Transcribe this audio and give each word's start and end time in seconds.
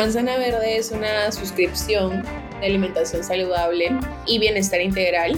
Manzana 0.00 0.38
Verde 0.38 0.78
es 0.78 0.92
una 0.92 1.30
suscripción 1.30 2.22
de 2.58 2.66
alimentación 2.66 3.22
saludable 3.22 3.90
y 4.26 4.38
bienestar 4.38 4.80
integral 4.80 5.36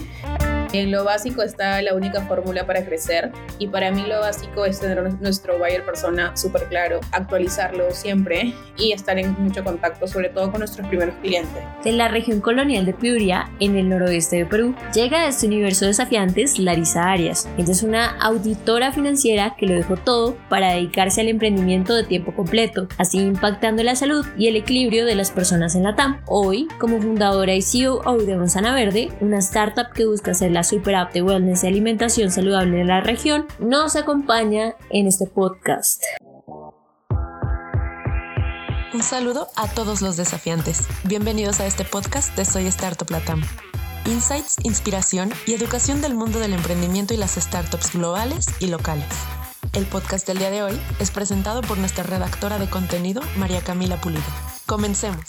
en 0.80 0.90
lo 0.90 1.04
básico 1.04 1.42
está 1.42 1.80
la 1.82 1.94
única 1.94 2.22
fórmula 2.22 2.66
para 2.66 2.84
crecer 2.84 3.30
y 3.58 3.66
para 3.66 3.90
mí 3.90 4.04
lo 4.06 4.20
básico 4.20 4.64
es 4.64 4.80
tener 4.80 5.02
nuestro 5.20 5.58
buyer 5.58 5.84
persona 5.84 6.36
súper 6.36 6.64
claro, 6.64 7.00
actualizarlo 7.12 7.90
siempre 7.90 8.54
y 8.76 8.92
estar 8.92 9.18
en 9.18 9.32
mucho 9.38 9.64
contacto, 9.64 10.06
sobre 10.06 10.28
todo 10.28 10.50
con 10.50 10.60
nuestros 10.60 10.86
primeros 10.88 11.14
clientes. 11.16 11.62
De 11.84 11.92
la 11.92 12.08
región 12.08 12.40
colonial 12.40 12.86
de 12.86 12.94
Piuria, 12.94 13.50
en 13.60 13.76
el 13.76 13.88
noroeste 13.88 14.36
de 14.36 14.46
Perú, 14.46 14.74
llega 14.94 15.22
a 15.22 15.28
este 15.28 15.46
universo 15.46 15.86
desafiantes 15.86 16.58
Larisa 16.58 17.10
Arias. 17.10 17.48
Ella 17.58 17.72
es 17.72 17.82
una 17.82 18.16
auditora 18.18 18.92
financiera 18.92 19.54
que 19.58 19.66
lo 19.66 19.74
dejó 19.74 19.96
todo 19.96 20.36
para 20.48 20.72
dedicarse 20.72 21.20
al 21.20 21.28
emprendimiento 21.28 21.94
de 21.94 22.04
tiempo 22.04 22.34
completo, 22.34 22.88
así 22.98 23.18
impactando 23.18 23.82
la 23.82 23.96
salud 23.96 24.26
y 24.36 24.48
el 24.48 24.56
equilibrio 24.56 25.06
de 25.06 25.14
las 25.14 25.30
personas 25.30 25.74
en 25.74 25.84
la 25.84 25.94
TAM. 25.94 26.20
Hoy, 26.26 26.68
como 26.78 27.00
fundadora 27.00 27.54
y 27.54 27.62
CEO 27.62 28.02
de 28.18 28.36
Manzana 28.36 28.74
Verde, 28.74 29.10
una 29.20 29.38
startup 29.38 29.92
que 29.94 30.06
busca 30.06 30.34
ser 30.34 30.50
la 30.52 30.61
super 30.64 30.94
app 30.94 31.12
de 31.12 31.22
wellness 31.22 31.64
y 31.64 31.66
alimentación 31.66 32.30
saludable 32.30 32.78
de 32.78 32.84
la 32.84 33.00
región, 33.00 33.46
nos 33.58 33.96
acompaña 33.96 34.74
en 34.90 35.06
este 35.06 35.26
podcast. 35.26 36.02
Un 38.94 39.02
saludo 39.02 39.48
a 39.56 39.68
todos 39.68 40.02
los 40.02 40.18
desafiantes. 40.18 40.86
Bienvenidos 41.04 41.60
a 41.60 41.66
este 41.66 41.84
podcast 41.84 42.36
de 42.36 42.44
Soy 42.44 42.66
Startup 42.66 43.08
Latam. 43.10 43.42
Insights, 44.04 44.56
inspiración 44.64 45.30
y 45.46 45.54
educación 45.54 46.02
del 46.02 46.14
mundo 46.14 46.40
del 46.40 46.52
emprendimiento 46.52 47.14
y 47.14 47.16
las 47.16 47.36
startups 47.36 47.94
globales 47.94 48.46
y 48.60 48.66
locales. 48.66 49.06
El 49.72 49.86
podcast 49.86 50.26
del 50.26 50.38
día 50.38 50.50
de 50.50 50.62
hoy 50.62 50.78
es 51.00 51.10
presentado 51.10 51.62
por 51.62 51.78
nuestra 51.78 52.04
redactora 52.04 52.58
de 52.58 52.68
contenido, 52.68 53.22
María 53.36 53.62
Camila 53.62 53.98
Pulido. 53.98 54.22
Comencemos. 54.66 55.24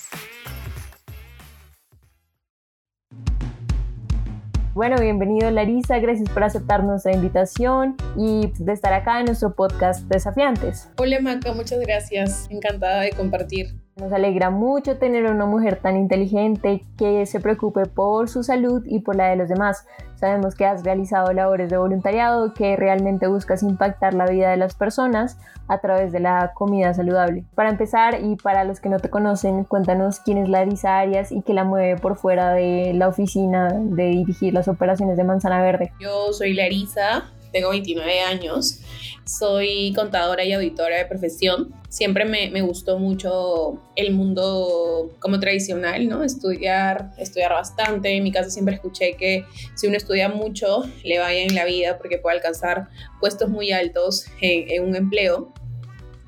Bueno, 4.73 4.95
bienvenido 4.99 5.51
Larisa, 5.51 5.99
gracias 5.99 6.27
por 6.31 6.43
aceptar 6.43 6.83
nuestra 6.83 7.13
invitación 7.13 7.95
y 8.17 8.51
de 8.57 8.73
estar 8.73 8.91
acá 8.91 9.19
en 9.19 9.27
nuestro 9.27 9.53
podcast 9.53 10.01
Desafiantes. 10.07 10.89
Hola 10.97 11.19
Maca, 11.21 11.53
muchas 11.53 11.79
gracias, 11.79 12.47
encantada 12.49 13.01
de 13.01 13.11
compartir. 13.11 13.75
Nos 13.95 14.11
alegra 14.11 14.49
mucho 14.49 14.97
tener 14.97 15.25
una 15.25 15.45
mujer 15.45 15.79
tan 15.79 15.97
inteligente 15.97 16.83
que 16.97 17.27
se 17.27 17.39
preocupe 17.39 17.85
por 17.85 18.27
su 18.27 18.43
salud 18.43 18.81
y 18.87 19.01
por 19.01 19.15
la 19.15 19.29
de 19.29 19.35
los 19.35 19.49
demás. 19.49 19.85
Sabemos 20.15 20.55
que 20.55 20.65
has 20.65 20.83
realizado 20.83 21.31
labores 21.31 21.69
de 21.69 21.77
voluntariado, 21.77 22.55
que 22.55 22.75
realmente 22.75 23.27
buscas 23.27 23.61
impactar 23.61 24.15
la 24.15 24.25
vida 24.25 24.49
de 24.49 24.57
las 24.57 24.73
personas 24.73 25.37
a 25.67 25.77
través 25.77 26.11
de 26.11 26.19
la 26.19 26.53
comida 26.55 26.91
saludable. 26.95 27.43
Para 27.53 27.69
empezar 27.69 28.19
y 28.23 28.35
para 28.35 28.63
los 28.63 28.79
que 28.79 28.89
no 28.89 28.99
te 28.99 29.11
conocen, 29.11 29.63
cuéntanos 29.63 30.19
quién 30.19 30.39
es 30.39 30.49
Larisa 30.49 30.97
Arias 30.97 31.31
y 31.31 31.43
qué 31.43 31.53
la 31.53 31.63
mueve 31.63 32.01
por 32.01 32.17
fuera 32.17 32.51
de 32.51 32.93
la 32.95 33.07
oficina 33.07 33.73
de 33.73 34.05
dirigir 34.05 34.55
las 34.55 34.67
operaciones 34.67 35.17
de 35.17 35.23
Manzana 35.23 35.61
Verde. 35.61 35.93
Yo 35.99 36.33
soy 36.33 36.53
Larisa, 36.53 37.25
tengo 37.51 37.69
29 37.69 38.21
años, 38.21 38.79
soy 39.25 39.93
contadora 39.95 40.43
y 40.43 40.53
auditora 40.53 40.97
de 40.97 41.05
profesión. 41.05 41.73
Siempre 41.89 42.25
me, 42.25 42.49
me, 42.49 42.61
gustó 42.61 42.99
mucho 42.99 43.81
el 43.95 44.13
mundo 44.13 45.11
como 45.19 45.39
tradicional, 45.39 46.07
¿no? 46.07 46.23
Estudiar, 46.23 47.11
estudiar 47.17 47.53
bastante. 47.53 48.15
En 48.15 48.23
mi 48.23 48.31
casa 48.31 48.49
siempre 48.49 48.75
escuché 48.75 49.15
que 49.15 49.45
si 49.75 49.87
uno 49.87 49.97
estudia 49.97 50.29
mucho, 50.29 50.83
le 51.03 51.19
vaya 51.19 51.41
en 51.41 51.55
la 51.55 51.65
vida 51.65 51.97
porque 51.97 52.17
puede 52.17 52.37
alcanzar 52.37 52.89
puestos 53.19 53.49
muy 53.49 53.71
altos 53.71 54.25
en, 54.41 54.69
en 54.69 54.83
un 54.83 54.95
empleo 54.95 55.53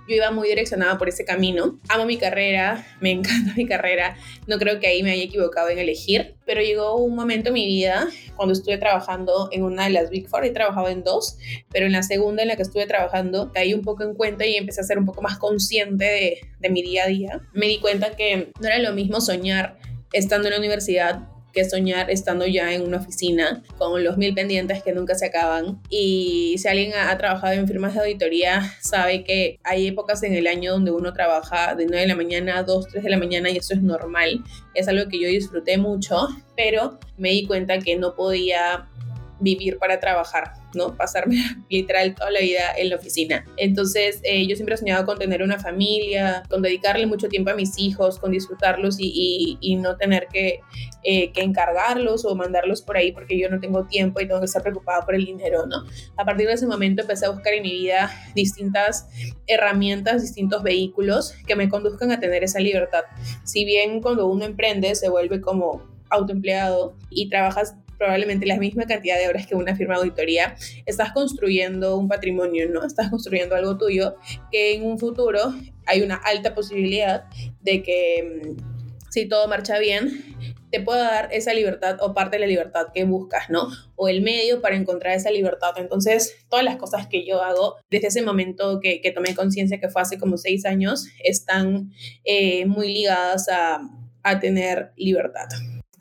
yo 0.07 0.15
iba 0.15 0.31
muy 0.31 0.49
direccionada 0.49 0.97
por 0.97 1.09
ese 1.09 1.25
camino. 1.25 1.79
Amo 1.89 2.05
mi 2.05 2.17
carrera, 2.17 2.85
me 3.01 3.11
encanta 3.11 3.53
mi 3.55 3.65
carrera, 3.65 4.17
no 4.47 4.57
creo 4.57 4.79
que 4.79 4.87
ahí 4.87 5.03
me 5.03 5.11
haya 5.11 5.23
equivocado 5.23 5.69
en 5.69 5.79
elegir, 5.79 6.35
pero 6.45 6.61
llegó 6.61 6.95
un 6.95 7.15
momento 7.15 7.49
en 7.49 7.53
mi 7.53 7.65
vida 7.65 8.07
cuando 8.35 8.53
estuve 8.53 8.77
trabajando 8.77 9.49
en 9.51 9.63
una 9.63 9.85
de 9.85 9.91
las 9.91 10.09
Big 10.09 10.27
Four, 10.27 10.45
he 10.45 10.51
trabajado 10.51 10.89
en 10.89 11.03
dos, 11.03 11.37
pero 11.71 11.85
en 11.85 11.91
la 11.91 12.03
segunda 12.03 12.41
en 12.41 12.49
la 12.49 12.55
que 12.55 12.63
estuve 12.63 12.85
trabajando 12.85 13.51
caí 13.53 13.73
un 13.73 13.81
poco 13.81 14.03
en 14.03 14.13
cuenta 14.13 14.45
y 14.45 14.55
empecé 14.55 14.81
a 14.81 14.83
ser 14.83 14.97
un 14.97 15.05
poco 15.05 15.21
más 15.21 15.37
consciente 15.37 16.05
de, 16.05 16.39
de 16.59 16.69
mi 16.69 16.81
día 16.81 17.03
a 17.03 17.07
día. 17.07 17.41
Me 17.53 17.67
di 17.67 17.79
cuenta 17.79 18.15
que 18.15 18.51
no 18.59 18.67
era 18.67 18.79
lo 18.79 18.93
mismo 18.93 19.21
soñar 19.21 19.77
estando 20.11 20.47
en 20.47 20.53
la 20.53 20.59
universidad 20.59 21.34
que 21.55 21.63
soñar 21.63 22.11
estando 22.11 22.45
ya 22.45 22.73
en 22.73 22.83
una 22.83 22.97
oficina 22.97 23.63
con 23.77 24.03
los 24.03 24.17
mil 24.17 24.33
pendientes 24.33 24.83
que 24.83 24.91
nunca 24.91 25.15
se 25.15 25.27
acaban. 25.27 25.81
Y 25.89 26.55
si 26.57 26.67
alguien 26.67 26.93
ha, 26.93 27.17
trabajado 27.17 27.53
en 27.53 27.67
firmas 27.67 27.93
de 27.93 28.01
auditoría, 28.01 28.61
sabe 28.81 29.23
que 29.23 29.59
hay 29.63 29.87
épocas 29.87 30.21
en 30.23 30.33
el 30.33 30.47
año 30.47 30.73
donde 30.73 30.91
uno 30.91 31.13
trabaja 31.13 31.73
de 31.73 31.85
9 31.85 32.01
de 32.01 32.07
la 32.07 32.15
mañana 32.15 32.57
a 32.59 32.63
2, 32.63 32.89
3 32.89 33.03
de 33.05 33.09
la 33.09 33.17
mañana 33.17 33.49
y 33.49 33.57
eso 33.57 33.73
es 33.73 33.81
normal. 33.81 34.43
Es 34.73 34.89
algo 34.89 35.09
que 35.09 35.19
yo 35.19 35.29
disfruté 35.29 35.77
mucho, 35.77 36.27
pero 36.57 36.99
me 37.17 37.29
di 37.29 37.47
cuenta 37.47 37.79
que 37.79 37.95
no 37.95 38.15
podía 38.15 38.89
vivir 39.39 39.77
para 39.77 39.99
trabajar, 39.99 40.53
¿no? 40.73 40.95
Pasarme 40.95 41.37
literal 41.69 42.15
toda 42.15 42.31
la 42.31 42.39
vida 42.39 42.73
en 42.77 42.89
la 42.89 42.95
oficina. 42.95 43.45
Entonces, 43.57 44.19
eh, 44.23 44.47
yo 44.47 44.55
siempre 44.55 44.75
he 44.75 44.77
soñado 44.77 45.05
con 45.05 45.17
tener 45.17 45.43
una 45.43 45.59
familia, 45.59 46.43
con 46.49 46.61
dedicarle 46.61 47.05
mucho 47.05 47.27
tiempo 47.27 47.51
a 47.51 47.55
mis 47.55 47.77
hijos, 47.77 48.19
con 48.19 48.31
disfrutarlos 48.31 48.97
y, 48.99 49.75
no 49.75 49.97
tener 49.97 50.27
que, 50.31 50.61
eh, 51.03 51.31
que, 51.33 51.41
encargarlos 51.41 52.23
o 52.23 52.33
mandarlos 52.33 52.81
por 52.81 52.95
ahí 52.95 53.11
porque 53.11 53.37
yo 53.37 53.49
no 53.49 53.59
tengo 53.59 53.85
tiempo 53.85 54.21
y 54.21 54.27
tengo 54.27 54.39
que 54.39 54.45
estar 54.45 54.61
preocupada 54.61 55.05
por 55.05 55.15
el 55.15 55.25
dinero, 55.25 55.65
¿no? 55.65 55.83
A 56.15 56.23
partir 56.23 56.47
de 56.47 56.53
ese 56.53 56.65
momento 56.65 57.01
empecé 57.01 57.25
a 57.25 57.29
buscar 57.29 57.53
en 57.53 57.63
mi 57.63 57.73
vida 57.73 58.09
distintas 58.35 59.07
herramientas, 59.47 60.21
distintos 60.21 60.63
vehículos 60.63 61.33
que 61.45 61.55
me 61.55 61.67
conduzcan 61.67 62.11
a 62.11 62.19
tener 62.19 62.43
esa 62.43 62.59
libertad. 62.59 63.03
Si 63.43 63.65
bien 63.65 64.01
cuando 64.01 64.27
uno 64.27 64.45
emprende 64.45 64.95
se 64.95 65.09
vuelve 65.09 65.41
como 65.41 65.83
autoempleado 66.09 66.95
y 67.09 67.29
trabajas 67.29 67.75
probablemente 68.05 68.45
la 68.45 68.57
misma 68.57 68.85
cantidad 68.85 69.17
de 69.17 69.27
horas 69.27 69.47
que 69.47 69.55
una 69.55 69.75
firma 69.75 69.95
de 69.95 70.01
auditoría, 70.01 70.55
estás 70.85 71.11
construyendo 71.11 71.97
un 71.97 72.07
patrimonio, 72.07 72.69
¿no? 72.69 72.85
Estás 72.85 73.09
construyendo 73.09 73.55
algo 73.55 73.79
tuyo 73.79 74.15
que 74.51 74.75
en 74.75 74.85
un 74.85 74.99
futuro 74.99 75.55
hay 75.87 76.03
una 76.03 76.15
alta 76.15 76.53
posibilidad 76.53 77.23
de 77.61 77.81
que 77.81 78.43
mm, 78.45 79.09
si 79.09 79.27
todo 79.27 79.47
marcha 79.47 79.79
bien, 79.79 80.23
te 80.69 80.81
pueda 80.81 81.01
dar 81.01 81.29
esa 81.31 81.51
libertad 81.55 81.97
o 81.99 82.13
parte 82.13 82.35
de 82.35 82.41
la 82.41 82.47
libertad 82.47 82.87
que 82.93 83.05
buscas, 83.05 83.49
¿no? 83.49 83.69
O 83.95 84.07
el 84.07 84.21
medio 84.21 84.61
para 84.61 84.75
encontrar 84.75 85.15
esa 85.15 85.31
libertad. 85.31 85.73
Entonces, 85.77 86.45
todas 86.47 86.63
las 86.63 86.75
cosas 86.75 87.07
que 87.07 87.25
yo 87.25 87.41
hago 87.41 87.77
desde 87.89 88.09
ese 88.09 88.21
momento 88.21 88.79
que, 88.81 89.11
tomé 89.15 89.33
conciencia, 89.33 89.79
que 89.79 89.89
fue 89.89 90.03
hace 90.03 90.19
como 90.19 90.37
seis 90.37 90.63
años, 90.65 91.07
están 91.23 91.91
eh, 92.23 92.67
muy 92.67 92.93
ligadas 92.93 93.47
a 93.49 94.39
tener 94.39 94.91
libertad. 94.95 95.47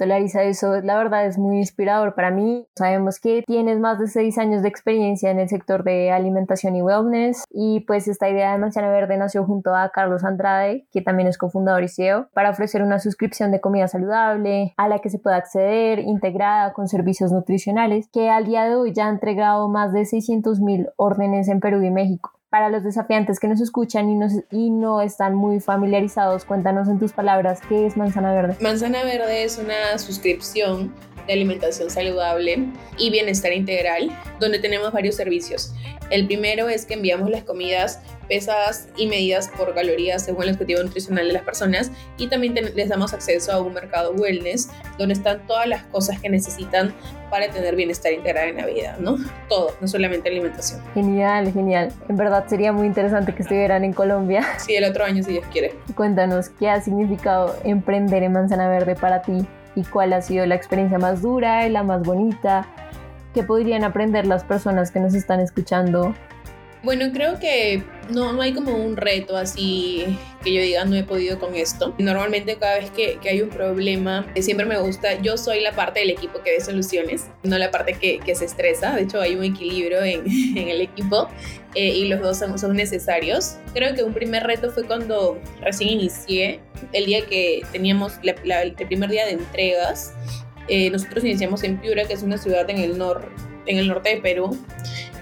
Larisa, 0.00 0.42
eso 0.42 0.80
la 0.82 0.96
verdad 0.96 1.26
es 1.26 1.38
muy 1.38 1.58
inspirador 1.58 2.14
para 2.14 2.30
mí. 2.30 2.66
Sabemos 2.76 3.20
que 3.20 3.42
tienes 3.46 3.78
más 3.78 3.98
de 3.98 4.08
seis 4.08 4.38
años 4.38 4.62
de 4.62 4.68
experiencia 4.68 5.30
en 5.30 5.38
el 5.38 5.48
sector 5.48 5.84
de 5.84 6.10
alimentación 6.10 6.76
y 6.76 6.82
wellness 6.82 7.44
y 7.50 7.80
pues 7.80 8.08
esta 8.08 8.28
idea 8.28 8.52
de 8.52 8.58
Manzana 8.58 8.90
Verde 8.90 9.16
nació 9.16 9.44
junto 9.44 9.74
a 9.74 9.88
Carlos 9.90 10.24
Andrade, 10.24 10.86
que 10.92 11.02
también 11.02 11.28
es 11.28 11.38
cofundador 11.38 11.84
y 11.84 11.88
CEO, 11.88 12.28
para 12.34 12.50
ofrecer 12.50 12.82
una 12.82 12.98
suscripción 12.98 13.52
de 13.52 13.60
comida 13.60 13.88
saludable 13.88 14.74
a 14.76 14.88
la 14.88 14.98
que 14.98 15.10
se 15.10 15.18
pueda 15.18 15.36
acceder 15.36 16.00
integrada 16.00 16.72
con 16.72 16.88
servicios 16.88 17.32
nutricionales 17.32 18.08
que 18.12 18.30
al 18.30 18.46
día 18.46 18.64
de 18.64 18.74
hoy 18.74 18.92
ya 18.92 19.06
ha 19.06 19.10
entregado 19.10 19.68
más 19.68 19.92
de 19.92 20.04
600 20.04 20.60
mil 20.60 20.88
órdenes 20.96 21.48
en 21.48 21.60
Perú 21.60 21.82
y 21.82 21.90
México 21.90 22.33
para 22.54 22.68
los 22.68 22.84
desafiantes 22.84 23.40
que 23.40 23.48
nos 23.48 23.60
escuchan 23.60 24.08
y, 24.08 24.16
y 24.52 24.70
no 24.70 25.00
están 25.00 25.34
muy 25.34 25.58
familiarizados, 25.58 26.44
cuéntanos 26.44 26.86
en 26.86 27.00
tus 27.00 27.12
palabras 27.12 27.60
qué 27.68 27.84
es 27.84 27.96
Manzana 27.96 28.32
Verde. 28.32 28.56
Manzana 28.60 29.02
Verde 29.02 29.42
es 29.42 29.58
una 29.58 29.98
suscripción 29.98 30.94
de 31.26 31.32
alimentación 31.32 31.90
saludable 31.90 32.66
y 32.98 33.10
bienestar 33.10 33.52
integral, 33.52 34.10
donde 34.40 34.58
tenemos 34.58 34.92
varios 34.92 35.16
servicios. 35.16 35.72
El 36.10 36.26
primero 36.26 36.68
es 36.68 36.84
que 36.84 36.94
enviamos 36.94 37.30
las 37.30 37.44
comidas 37.44 38.00
pesadas 38.28 38.88
y 38.96 39.06
medidas 39.06 39.50
por 39.56 39.74
calorías 39.74 40.24
según 40.24 40.44
el 40.44 40.50
objetivo 40.50 40.82
nutricional 40.82 41.26
de 41.26 41.32
las 41.32 41.42
personas 41.42 41.90
y 42.16 42.28
también 42.28 42.54
les 42.74 42.88
damos 42.88 43.12
acceso 43.12 43.52
a 43.52 43.60
un 43.60 43.74
mercado 43.74 44.12
wellness 44.12 44.70
donde 44.98 45.14
están 45.14 45.46
todas 45.46 45.66
las 45.66 45.82
cosas 45.84 46.20
que 46.20 46.28
necesitan 46.28 46.94
para 47.30 47.48
tener 47.48 47.74
bienestar 47.74 48.12
integral 48.12 48.50
en 48.50 48.56
la 48.58 48.66
vida, 48.66 48.96
¿no? 49.00 49.16
Todo, 49.48 49.72
no 49.80 49.88
solamente 49.88 50.28
alimentación. 50.28 50.80
Genial, 50.94 51.52
genial. 51.52 51.92
En 52.08 52.16
verdad 52.16 52.46
sería 52.46 52.72
muy 52.72 52.86
interesante 52.86 53.34
que 53.34 53.42
estuvieran 53.42 53.84
en 53.84 53.92
Colombia. 53.92 54.46
Sí, 54.58 54.74
el 54.76 54.84
otro 54.84 55.04
año 55.04 55.22
si 55.22 55.32
Dios 55.32 55.44
quiere. 55.50 55.74
Cuéntanos, 55.96 56.50
¿qué 56.50 56.68
ha 56.68 56.80
significado 56.80 57.56
emprender 57.64 58.22
en 58.22 58.32
Manzana 58.32 58.68
Verde 58.68 58.94
para 58.94 59.22
ti? 59.22 59.44
¿Y 59.76 59.82
cuál 59.84 60.12
ha 60.12 60.22
sido 60.22 60.46
la 60.46 60.54
experiencia 60.54 60.98
más 60.98 61.22
dura 61.22 61.66
y 61.66 61.70
la 61.70 61.82
más 61.82 62.02
bonita? 62.02 62.66
¿Qué 63.32 63.42
podrían 63.42 63.84
aprender 63.84 64.26
las 64.26 64.44
personas 64.44 64.90
que 64.90 65.00
nos 65.00 65.14
están 65.14 65.40
escuchando 65.40 66.14
Bueno, 66.84 67.06
creo 67.14 67.40
que 67.40 67.82
no, 68.10 68.34
no 68.34 68.42
hay 68.42 68.52
como 68.52 68.76
un 68.76 68.98
reto 68.98 69.38
así 69.38 70.04
que 70.42 70.52
yo 70.52 70.60
diga 70.60 70.84
no 70.84 70.94
he 70.96 71.02
podido 71.02 71.38
con 71.38 71.54
esto. 71.54 71.94
Normalmente 71.98 72.56
cada 72.56 72.78
vez 72.78 72.90
que, 72.90 73.18
que 73.22 73.30
hay 73.30 73.40
un 73.40 73.48
problema, 73.48 74.26
siempre 74.38 74.66
me 74.66 74.78
gusta, 74.78 75.20
yo 75.22 75.38
soy 75.38 75.60
la 75.60 75.72
parte 75.72 76.00
del 76.00 76.10
equipo 76.10 76.42
que 76.42 76.50
ve 76.50 76.60
soluciones, 76.60 77.28
no 77.42 77.56
la 77.56 77.70
parte 77.70 77.94
que, 77.94 78.18
que 78.18 78.34
se 78.34 78.44
estresa. 78.44 78.94
De 78.94 79.02
hecho, 79.02 79.18
hay 79.18 79.34
un 79.34 79.44
equilibrio 79.44 80.02
en, 80.02 80.24
en 80.58 80.68
el 80.68 80.82
equipo 80.82 81.28
eh, 81.74 81.88
y 81.88 82.08
los 82.08 82.20
dos 82.20 82.38
son, 82.38 82.58
son, 82.58 82.76
necesarios. 82.76 83.56
Creo 83.72 83.94
que 83.94 84.04
un 84.04 84.12
primer 84.12 84.44
reto 84.44 84.70
fue 84.70 84.84
cuando 84.84 85.40
recién 85.62 85.88
inicié, 85.88 86.60
el 86.92 87.06
día 87.06 87.24
que 87.24 87.62
teníamos 87.72 88.18
la, 88.22 88.62
el 88.62 88.74
primer 88.74 89.08
día 89.08 89.24
de 89.24 89.32
entregas. 89.32 90.12
Eh, 90.68 90.90
nosotros 90.90 91.24
iniciamos 91.24 91.62
en 91.62 91.80
Piura, 91.80 92.04
que 92.04 92.12
es 92.12 92.22
una 92.22 92.36
ciudad 92.36 92.68
en 92.68 92.78
el, 92.78 92.98
nor, 92.98 93.30
en 93.66 93.78
el 93.78 93.88
norte 93.88 94.10
de 94.10 94.16
Perú, 94.20 94.58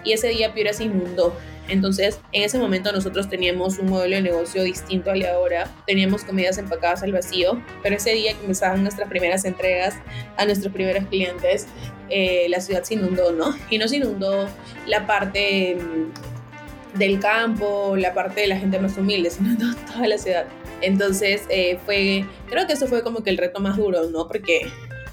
y 0.05 0.13
ese 0.13 0.29
día 0.29 0.55
Piura 0.55 0.73
se 0.73 0.85
inundó 0.85 1.37
entonces, 1.69 2.21
en 2.33 2.43
ese 2.43 2.59
momento 2.59 2.93
nosotros 2.93 3.29
teníamos 3.29 3.79
un 3.79 3.89
modelo 3.89 4.17
de 4.17 4.23
negocio 4.23 4.63
distinto 4.63 5.11
al 5.11 5.21
de 5.21 5.29
ahora. 5.29 5.71
Teníamos 5.87 6.25
comidas 6.25 6.59
empacadas 6.59 7.03
al 7.03 7.13
vacío, 7.13 7.63
pero 7.83 7.97
ese 7.97 8.11
día 8.13 8.35
que 8.35 8.47
nuestras 8.47 9.09
primeras 9.09 9.45
entregas 9.45 9.95
a 10.37 10.45
nuestros 10.45 10.73
primeros 10.73 11.07
clientes, 11.07 11.67
eh, 12.11 12.47
la 12.49 12.61
ciudad 12.61 12.83
se 12.83 12.95
inundó, 12.95 13.33
¿no? 13.33 13.57
Y 13.71 13.79
no 13.79 13.89
se 13.89 13.97
inundó 13.97 14.49
la 14.87 15.07
parte 15.07 15.77
mm, 15.77 16.99
del 16.99 17.21
campo, 17.21 17.97
la 17.97 18.13
parte 18.13 18.43
de 18.43 18.49
la 18.49 18.57
gente 18.57 18.79
más 18.79 18.99
humilde, 18.99 19.31
sino 19.31 19.57
toda 19.93 20.07
la 20.07 20.19
ciudad. 20.19 20.47
Entonces, 20.81 21.45
eh, 21.49 21.79
fue, 21.87 22.27
creo 22.51 22.67
que 22.67 22.73
eso 22.73 22.89
fue 22.89 23.03
como 23.03 23.23
que 23.23 23.31
el 23.31 23.39
reto 23.39 23.61
más 23.61 23.77
duro, 23.77 24.11
¿no? 24.11 24.27
Porque 24.27 24.71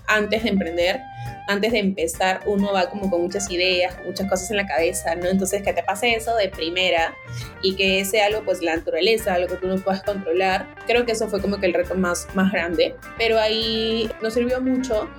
antes 0.07 0.43
de 0.43 0.49
emprender, 0.49 0.99
antes 1.49 1.71
de 1.71 1.79
empezar 1.79 2.41
uno 2.45 2.71
va 2.71 2.91
como 2.91 3.09
con 3.09 3.23
muchas 3.23 3.49
ideas, 3.49 3.95
con 3.95 4.05
muchas 4.05 4.29
cosas 4.29 4.51
en 4.51 4.57
la 4.57 4.67
cabeza, 4.67 5.15
¿no? 5.15 5.27
Entonces 5.27 5.63
que 5.63 5.73
te 5.73 5.81
pase 5.81 6.13
eso 6.13 6.35
de 6.35 6.47
primera 6.47 7.15
y 7.63 7.75
que 7.75 8.05
sea 8.05 8.27
algo 8.27 8.43
pues 8.45 8.61
la 8.61 8.75
naturaleza, 8.75 9.33
algo 9.33 9.47
que 9.47 9.55
tú 9.55 9.67
no 9.67 9.77
puedas 9.77 10.03
controlar, 10.03 10.67
creo 10.85 11.07
que 11.07 11.13
eso 11.13 11.27
fue 11.27 11.41
como 11.41 11.59
que 11.59 11.65
el 11.65 11.73
reto 11.73 11.95
más, 11.95 12.27
más 12.35 12.51
grande. 12.51 12.95
Pero 13.17 13.39
ahí 13.39 14.09
nos 14.21 14.35
sirvió 14.35 14.61
mucho 14.61 15.09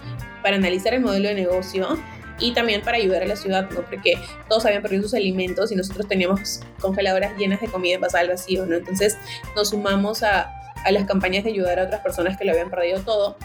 para 0.40 0.54
analizar 0.54 0.94
el 0.94 1.00
modelo 1.00 1.28
de 1.30 1.34
negocio 1.34 1.98
y 2.38 2.54
también 2.54 2.80
para 2.82 2.98
ayudar 2.98 3.24
a 3.24 3.26
la 3.26 3.34
ciudad, 3.34 3.68
¿no? 3.70 3.80
Porque 3.82 4.14
todos 4.48 4.64
habían 4.66 4.82
perdido 4.82 5.02
sus 5.02 5.14
alimentos 5.14 5.72
y 5.72 5.74
nosotros 5.74 6.06
teníamos 6.06 6.60
congeladoras 6.80 7.36
llenas 7.38 7.60
de 7.60 7.66
comida 7.66 7.96
envasada 7.96 8.22
al 8.22 8.28
vacío, 8.28 8.66
¿no? 8.66 8.76
Entonces 8.76 9.18
nos 9.56 9.70
sumamos 9.70 10.22
a, 10.22 10.48
a 10.84 10.92
las 10.92 11.06
campañas 11.06 11.42
de 11.42 11.50
ayudar 11.50 11.80
a 11.80 11.84
otras 11.84 12.02
personas 12.02 12.38
que 12.38 12.44
lo 12.44 12.52
habían 12.52 12.70
perdido 12.70 13.00
todo 13.00 13.36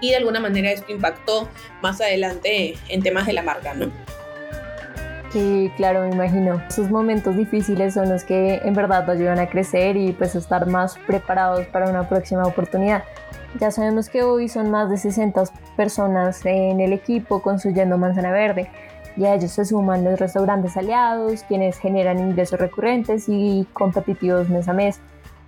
y 0.00 0.10
de 0.10 0.16
alguna 0.16 0.40
manera 0.40 0.70
esto 0.70 0.90
impactó 0.90 1.48
más 1.82 2.00
adelante 2.00 2.74
en 2.88 3.02
temas 3.02 3.26
de 3.26 3.32
la 3.32 3.42
marca, 3.42 3.74
¿no? 3.74 3.90
Sí, 5.32 5.70
claro, 5.76 6.00
me 6.00 6.12
imagino. 6.12 6.60
Esos 6.68 6.90
momentos 6.90 7.36
difíciles 7.36 7.94
son 7.94 8.08
los 8.08 8.24
que 8.24 8.60
en 8.64 8.74
verdad 8.74 9.06
nos 9.06 9.16
ayudan 9.16 9.38
a 9.38 9.48
crecer 9.48 9.96
y 9.96 10.10
pues 10.12 10.34
estar 10.34 10.66
más 10.66 10.98
preparados 11.06 11.66
para 11.66 11.88
una 11.88 12.08
próxima 12.08 12.44
oportunidad. 12.44 13.04
Ya 13.60 13.70
sabemos 13.70 14.08
que 14.08 14.22
hoy 14.22 14.48
son 14.48 14.70
más 14.70 14.90
de 14.90 14.96
60 14.96 15.44
personas 15.76 16.44
en 16.44 16.80
el 16.80 16.92
equipo 16.92 17.42
construyendo 17.42 17.96
Manzana 17.96 18.32
Verde 18.32 18.70
y 19.16 19.24
a 19.24 19.34
ellos 19.34 19.52
se 19.52 19.64
suman 19.64 20.04
los 20.04 20.18
restaurantes 20.18 20.76
aliados, 20.76 21.42
quienes 21.44 21.78
generan 21.78 22.18
ingresos 22.18 22.58
recurrentes 22.58 23.28
y 23.28 23.66
competitivos 23.72 24.48
mes 24.48 24.68
a 24.68 24.72
mes. 24.72 25.00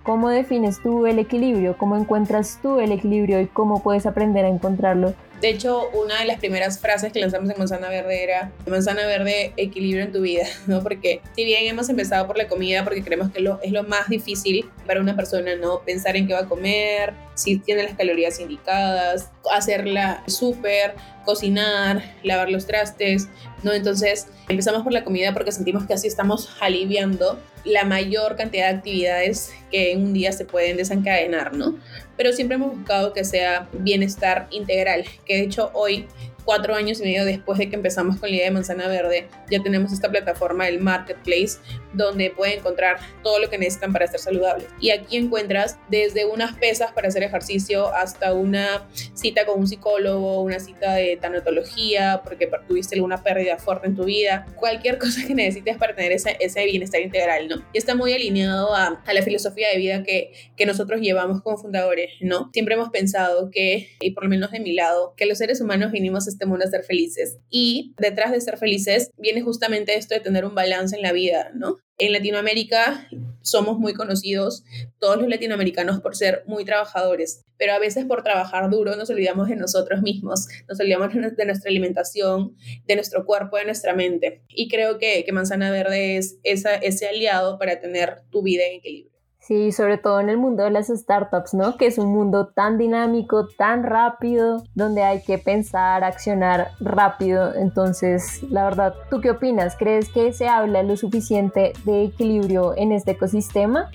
¿Cómo 0.03 0.27
defines 0.29 0.81
tú 0.83 1.07
el 1.07 1.17
equilibrio? 1.17 1.77
¿Cómo 1.77 1.95
encuentras 1.95 2.59
tú 2.61 2.81
el 2.81 2.91
equilibrio 2.91 3.39
y 3.39 3.47
cómo 3.47 3.81
puedes 3.81 4.05
aprender 4.05 4.43
a 4.43 4.49
encontrarlo? 4.49 5.13
De 5.39 5.49
hecho, 5.49 5.89
una 5.91 6.19
de 6.19 6.25
las 6.25 6.39
primeras 6.39 6.79
frases 6.79 7.13
que 7.13 7.21
lanzamos 7.21 7.49
en 7.49 7.57
Manzana 7.57 7.87
Verde 7.87 8.21
era 8.21 8.51
Manzana 8.65 9.05
Verde, 9.05 9.53
equilibrio 9.55 10.03
en 10.03 10.11
tu 10.11 10.21
vida, 10.21 10.43
¿no? 10.67 10.83
Porque 10.83 11.21
si 11.35 11.45
bien 11.45 11.67
hemos 11.67 11.87
empezado 11.87 12.27
por 12.27 12.37
la 12.37 12.49
comida, 12.49 12.83
porque 12.83 13.01
creemos 13.01 13.31
que 13.31 13.39
lo, 13.39 13.61
es 13.61 13.71
lo 13.71 13.83
más 13.83 14.09
difícil 14.09 14.69
para 14.85 14.99
una 14.99 15.15
persona, 15.15 15.55
¿no? 15.55 15.79
Pensar 15.79 16.17
en 16.17 16.27
qué 16.27 16.33
va 16.33 16.39
a 16.39 16.49
comer, 16.49 17.13
si 17.35 17.57
tiene 17.57 17.83
las 17.83 17.95
calorías 17.95 18.39
indicadas, 18.39 19.31
hacerla 19.51 20.23
súper, 20.27 20.95
cocinar, 21.25 22.03
lavar 22.23 22.49
los 22.49 22.67
trastes, 22.67 23.27
¿no? 23.63 23.73
Entonces 23.73 24.27
empezamos 24.49 24.83
por 24.83 24.93
la 24.93 25.03
comida 25.03 25.33
porque 25.33 25.51
sentimos 25.51 25.85
que 25.85 25.93
así 25.93 26.07
estamos 26.07 26.49
aliviando 26.59 27.39
la 27.65 27.85
mayor 27.85 28.35
cantidad 28.35 28.69
de 28.69 28.77
actividades 28.77 29.53
que 29.71 29.93
en 29.93 30.03
un 30.03 30.13
día 30.13 30.31
se 30.33 30.45
pueden 30.45 30.77
desencadenar, 30.77 31.55
¿no? 31.55 31.77
Pero 32.17 32.33
siempre 32.33 32.55
hemos 32.55 32.75
buscado 32.75 33.13
que 33.13 33.23
sea 33.23 33.69
bienestar 33.73 34.47
integral, 34.51 35.05
que 35.25 35.35
de 35.35 35.43
hecho 35.43 35.71
hoy 35.73 36.07
cuatro 36.43 36.75
años 36.75 36.99
y 36.99 37.03
medio 37.03 37.25
después 37.25 37.57
de 37.59 37.69
que 37.69 37.75
empezamos 37.75 38.17
con 38.17 38.29
la 38.29 38.35
idea 38.35 38.45
de 38.45 38.51
Manzana 38.51 38.87
Verde, 38.87 39.27
ya 39.49 39.61
tenemos 39.61 39.91
esta 39.91 40.09
plataforma 40.09 40.65
del 40.65 40.79
Marketplace 40.79 41.57
donde 41.93 42.31
pueden 42.31 42.59
encontrar 42.59 42.97
todo 43.23 43.39
lo 43.39 43.49
que 43.49 43.57
necesitan 43.57 43.93
para 43.93 44.05
estar 44.05 44.19
saludables. 44.19 44.67
Y 44.79 44.89
aquí 44.89 45.17
encuentras 45.17 45.77
desde 45.89 46.25
unas 46.25 46.53
pesas 46.57 46.91
para 46.91 47.07
hacer 47.07 47.23
ejercicio 47.23 47.93
hasta 47.93 48.33
una 48.33 48.87
cita 49.13 49.45
con 49.45 49.59
un 49.59 49.67
psicólogo, 49.67 50.41
una 50.41 50.59
cita 50.59 50.93
de 50.93 51.17
tanatología, 51.17 52.21
porque 52.23 52.49
tuviste 52.67 52.95
alguna 52.95 53.23
pérdida 53.23 53.57
fuerte 53.57 53.87
en 53.87 53.95
tu 53.95 54.05
vida, 54.05 54.45
cualquier 54.55 54.97
cosa 54.99 55.25
que 55.25 55.35
necesites 55.35 55.77
para 55.77 55.95
tener 55.95 56.11
ese, 56.11 56.37
ese 56.39 56.65
bienestar 56.65 57.01
integral, 57.01 57.47
¿no? 57.47 57.63
Y 57.73 57.77
está 57.77 57.95
muy 57.95 58.13
alineado 58.13 58.73
a, 58.75 59.01
a 59.05 59.13
la 59.13 59.21
filosofía 59.21 59.69
de 59.69 59.77
vida 59.77 60.03
que, 60.03 60.33
que 60.55 60.65
nosotros 60.65 61.01
llevamos 61.01 61.41
como 61.41 61.57
fundadores, 61.57 62.11
¿no? 62.21 62.49
Siempre 62.53 62.75
hemos 62.75 62.89
pensado 62.89 63.49
que, 63.51 63.89
y 63.99 64.11
por 64.11 64.23
lo 64.23 64.29
menos 64.29 64.51
de 64.51 64.59
mi 64.59 64.73
lado, 64.73 65.13
que 65.15 65.25
los 65.25 65.37
seres 65.37 65.61
humanos 65.61 65.91
vinimos 65.91 66.27
a 66.27 66.29
este 66.33 66.45
mundo 66.45 66.65
a 66.65 66.69
ser 66.69 66.83
felices. 66.83 67.37
Y 67.49 67.93
detrás 67.97 68.31
de 68.31 68.41
ser 68.41 68.57
felices 68.57 69.11
viene 69.17 69.41
justamente 69.41 69.95
esto 69.97 70.15
de 70.15 70.21
tener 70.21 70.45
un 70.45 70.55
balance 70.55 70.95
en 70.95 71.01
la 71.01 71.11
vida, 71.11 71.51
¿no? 71.53 71.77
En 71.97 72.11
Latinoamérica 72.11 73.07
somos 73.41 73.77
muy 73.77 73.93
conocidos, 73.93 74.63
todos 74.99 75.17
los 75.17 75.27
latinoamericanos, 75.27 76.01
por 76.01 76.15
ser 76.15 76.43
muy 76.47 76.65
trabajadores, 76.65 77.43
pero 77.57 77.73
a 77.73 77.79
veces 77.79 78.05
por 78.05 78.23
trabajar 78.23 78.69
duro 78.69 78.95
nos 78.95 79.09
olvidamos 79.09 79.47
de 79.47 79.55
nosotros 79.55 80.01
mismos, 80.01 80.47
nos 80.67 80.79
olvidamos 80.79 81.13
de 81.13 81.45
nuestra 81.45 81.69
alimentación, 81.69 82.55
de 82.87 82.95
nuestro 82.95 83.25
cuerpo, 83.25 83.57
de 83.57 83.65
nuestra 83.65 83.93
mente. 83.93 84.41
Y 84.49 84.69
creo 84.69 84.97
que, 84.97 85.25
Manzana 85.31 85.71
Verde 85.71 86.17
es 86.17 86.39
ese 86.43 87.07
aliado 87.07 87.59
para 87.59 87.79
tener 87.79 88.23
tu 88.31 88.41
vida 88.41 88.63
en 88.65 88.77
equilibrio. 88.79 89.12
Sí, 89.45 89.73
sobre 89.73 89.97
todo 89.97 90.21
en 90.21 90.29
el 90.29 90.37
mundo 90.37 90.63
de 90.63 90.71
las 90.71 90.87
startups, 90.87 91.53
¿no? 91.53 91.75
Que 91.75 91.87
es 91.87 91.97
un 91.97 92.13
mundo 92.13 92.47
tan 92.47 92.77
dinámico, 92.77 93.49
tan 93.57 93.83
rápido, 93.83 94.63
donde 94.73 95.03
hay 95.03 95.21
que 95.21 95.37
pensar, 95.37 96.05
accionar 96.05 96.69
rápido. 96.79 97.53
Entonces, 97.53 98.41
la 98.43 98.63
verdad, 98.63 98.93
¿tú 99.09 99.19
qué 99.19 99.31
opinas? 99.31 99.75
¿Crees 99.75 100.07
que 100.07 100.31
se 100.31 100.47
habla 100.47 100.81
lo 100.81 100.95
suficiente 100.95 101.73
de 101.83 102.05
equilibrio 102.05 102.73
en 102.77 102.93
este 102.93 103.11
ecosistema? 103.11 103.89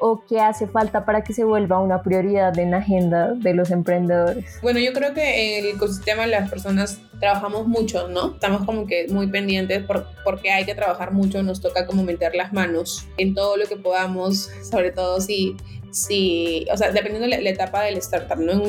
O 0.00 0.24
qué 0.26 0.40
hace 0.40 0.66
falta 0.66 1.04
para 1.04 1.22
que 1.22 1.32
se 1.32 1.44
vuelva 1.44 1.78
una 1.78 2.02
prioridad 2.02 2.58
en 2.58 2.72
la 2.72 2.78
agenda 2.78 3.34
de 3.34 3.54
los 3.54 3.70
emprendedores? 3.70 4.58
Bueno, 4.62 4.80
yo 4.80 4.92
creo 4.92 5.14
que 5.14 5.58
en 5.58 5.64
el 5.64 5.76
ecosistema 5.76 6.26
las 6.26 6.50
personas 6.50 7.00
trabajamos 7.20 7.66
mucho, 7.66 8.08
¿no? 8.08 8.32
Estamos 8.34 8.64
como 8.64 8.86
que 8.86 9.06
muy 9.08 9.26
pendientes 9.28 9.84
por, 9.84 10.06
porque 10.24 10.50
hay 10.50 10.64
que 10.64 10.74
trabajar 10.74 11.12
mucho, 11.12 11.42
nos 11.42 11.60
toca 11.60 11.86
como 11.86 12.02
meter 12.02 12.34
las 12.34 12.52
manos 12.52 13.06
en 13.18 13.34
todo 13.34 13.56
lo 13.56 13.66
que 13.66 13.76
podamos, 13.76 14.50
sobre 14.68 14.90
todo 14.90 15.20
si, 15.20 15.56
si 15.90 16.66
o 16.72 16.76
sea, 16.76 16.90
dependiendo 16.90 17.28
de 17.28 17.42
la, 17.42 17.50
etapa 17.50 17.82
del 17.82 17.98
startup, 17.98 18.38
¿no? 18.38 18.62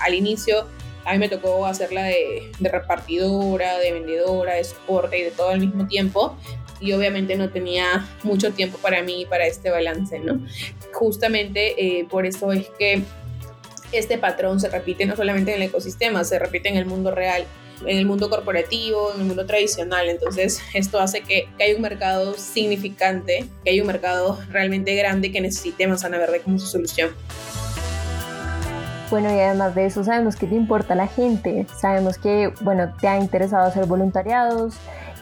al 0.00 0.14
inicio 0.14 0.66
a 1.04 1.12
mí 1.12 1.18
me 1.18 1.28
tocó 1.28 1.64
hacerla 1.66 2.02
de, 2.02 2.50
de, 2.58 2.68
repartidora, 2.68 3.78
de 3.78 3.92
vendedora, 3.92 4.54
de 4.54 4.64
soporte 4.64 5.18
y 5.18 5.22
de 5.22 5.30
todo 5.30 5.50
al 5.50 5.60
mismo 5.60 5.86
tiempo 5.86 6.36
y 6.80 6.92
obviamente 6.92 7.36
no 7.36 7.50
tenía 7.50 8.06
mucho 8.22 8.52
tiempo 8.52 8.78
para 8.78 9.02
mí 9.02 9.26
para 9.28 9.46
este 9.46 9.70
balance, 9.70 10.18
¿no? 10.18 10.40
Justamente 10.92 11.98
eh, 11.98 12.06
por 12.08 12.26
eso 12.26 12.52
es 12.52 12.66
que 12.78 13.02
este 13.92 14.18
patrón 14.18 14.60
se 14.60 14.68
repite 14.68 15.06
no 15.06 15.16
solamente 15.16 15.54
en 15.54 15.62
el 15.62 15.68
ecosistema, 15.68 16.24
se 16.24 16.38
repite 16.38 16.68
en 16.68 16.76
el 16.76 16.86
mundo 16.86 17.10
real, 17.10 17.44
en 17.84 17.98
el 17.98 18.06
mundo 18.06 18.28
corporativo, 18.28 19.12
en 19.14 19.20
el 19.20 19.26
mundo 19.26 19.46
tradicional. 19.46 20.08
Entonces, 20.08 20.60
esto 20.74 21.00
hace 21.00 21.20
que, 21.22 21.48
que 21.56 21.64
haya 21.64 21.76
un 21.76 21.82
mercado 21.82 22.34
significante, 22.34 23.46
que 23.64 23.70
haya 23.70 23.82
un 23.82 23.86
mercado 23.86 24.38
realmente 24.50 24.94
grande 24.94 25.30
que 25.30 25.40
necesite 25.40 25.86
manzana 25.86 26.18
verde 26.18 26.40
como 26.40 26.58
su 26.58 26.66
solución. 26.66 27.10
Bueno, 29.08 29.32
y 29.32 29.38
además 29.38 29.76
de 29.76 29.86
eso, 29.86 30.02
sabemos 30.02 30.34
que 30.34 30.48
te 30.48 30.56
importa 30.56 30.96
la 30.96 31.06
gente, 31.06 31.66
sabemos 31.80 32.18
que, 32.18 32.52
bueno, 32.62 32.92
te 33.00 33.06
ha 33.06 33.18
interesado 33.18 33.64
hacer 33.66 33.86
voluntariados, 33.86 34.74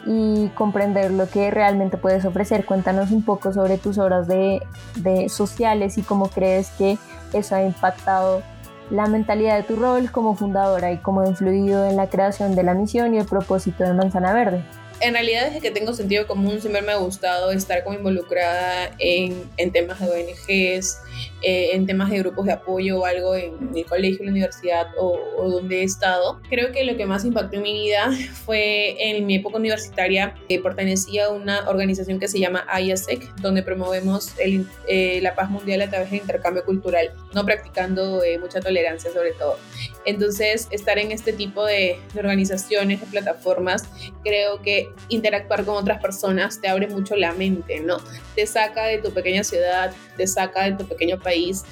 y 0.06 0.48
comprender 0.48 1.10
lo 1.10 1.28
que 1.28 1.50
realmente 1.50 1.96
puedes 1.96 2.24
ofrecer. 2.24 2.64
Cuéntanos 2.64 3.10
un 3.10 3.24
poco 3.24 3.52
sobre 3.52 3.78
tus 3.78 3.98
obras 3.98 4.28
de, 4.28 4.60
de 4.96 5.28
sociales 5.28 5.98
y 5.98 6.02
cómo 6.02 6.28
crees 6.28 6.70
que 6.78 6.98
eso 7.32 7.54
ha 7.54 7.62
impactado 7.62 8.42
la 8.90 9.06
mentalidad 9.06 9.56
de 9.56 9.62
tu 9.62 9.76
rol 9.76 10.10
como 10.10 10.36
fundadora 10.36 10.92
y 10.92 10.98
cómo 10.98 11.22
ha 11.22 11.28
influido 11.28 11.88
en 11.88 11.96
la 11.96 12.08
creación 12.08 12.54
de 12.54 12.62
la 12.62 12.74
misión 12.74 13.14
y 13.14 13.18
el 13.18 13.26
propósito 13.26 13.84
de 13.84 13.92
Manzana 13.94 14.32
Verde. 14.32 14.62
En 15.00 15.14
realidad, 15.14 15.46
desde 15.46 15.60
que 15.60 15.70
tengo 15.70 15.92
sentido 15.92 16.26
común, 16.26 16.60
siempre 16.60 16.82
me 16.82 16.92
ha 16.92 16.96
gustado 16.96 17.50
estar 17.50 17.82
como 17.82 17.98
involucrada 17.98 18.90
en, 18.98 19.50
en 19.56 19.72
temas 19.72 20.00
de 20.00 20.08
ONGs, 20.08 20.98
eh, 21.42 21.70
en 21.72 21.86
temas 21.86 22.10
de 22.10 22.18
grupos 22.18 22.46
de 22.46 22.52
apoyo 22.52 23.00
o 23.00 23.04
algo 23.04 23.34
en 23.34 23.70
el 23.74 23.84
colegio, 23.84 24.24
la 24.24 24.30
universidad 24.30 24.86
o, 24.98 25.18
donde 25.48 25.80
he 25.80 25.84
estado. 25.84 26.40
Creo 26.48 26.72
que 26.72 26.84
lo 26.84 26.96
que 26.96 27.06
más 27.06 27.24
impactó 27.24 27.56
en 27.56 27.62
mi 27.62 27.72
vida 27.72 28.10
fue 28.44 28.96
en 28.98 29.26
mi 29.26 29.36
época 29.36 29.58
universitaria, 29.58 30.34
que 30.48 30.58
pertenecía 30.58 31.26
a 31.26 31.30
una 31.30 31.68
organización 31.68 32.18
que 32.18 32.28
se 32.28 32.38
llama 32.38 32.66
IASEC, 32.80 33.34
donde 33.36 33.62
promovemos 33.62 34.38
el, 34.38 34.66
eh, 34.88 35.20
la 35.22 35.34
paz 35.34 35.50
mundial 35.50 35.82
a 35.82 35.90
través 35.90 36.10
del 36.10 36.20
intercambio 36.20 36.64
cultural, 36.64 37.10
no 37.34 37.44
practicando 37.44 38.22
eh, 38.22 38.38
mucha 38.38 38.60
tolerancia 38.60 39.12
sobre 39.12 39.32
todo. 39.32 39.58
Entonces, 40.06 40.68
estar 40.70 40.98
en 40.98 41.12
este 41.12 41.32
tipo 41.32 41.64
de, 41.64 41.98
de 42.12 42.20
organizaciones, 42.20 43.00
de 43.00 43.06
plataformas, 43.06 43.84
creo 44.22 44.60
que 44.62 44.88
interactuar 45.08 45.64
con 45.64 45.76
otras 45.76 46.00
personas 46.00 46.60
te 46.60 46.68
abre 46.68 46.88
mucho 46.88 47.16
la 47.16 47.32
mente, 47.32 47.80
¿no? 47.80 47.98
Te 48.34 48.46
saca 48.46 48.84
de 48.86 48.98
tu 48.98 49.12
pequeña 49.12 49.44
ciudad, 49.44 49.92
te 50.16 50.26
saca 50.26 50.64
de 50.64 50.72
tu 50.72 50.86
pequeño 50.86 51.13
país, 51.18 51.64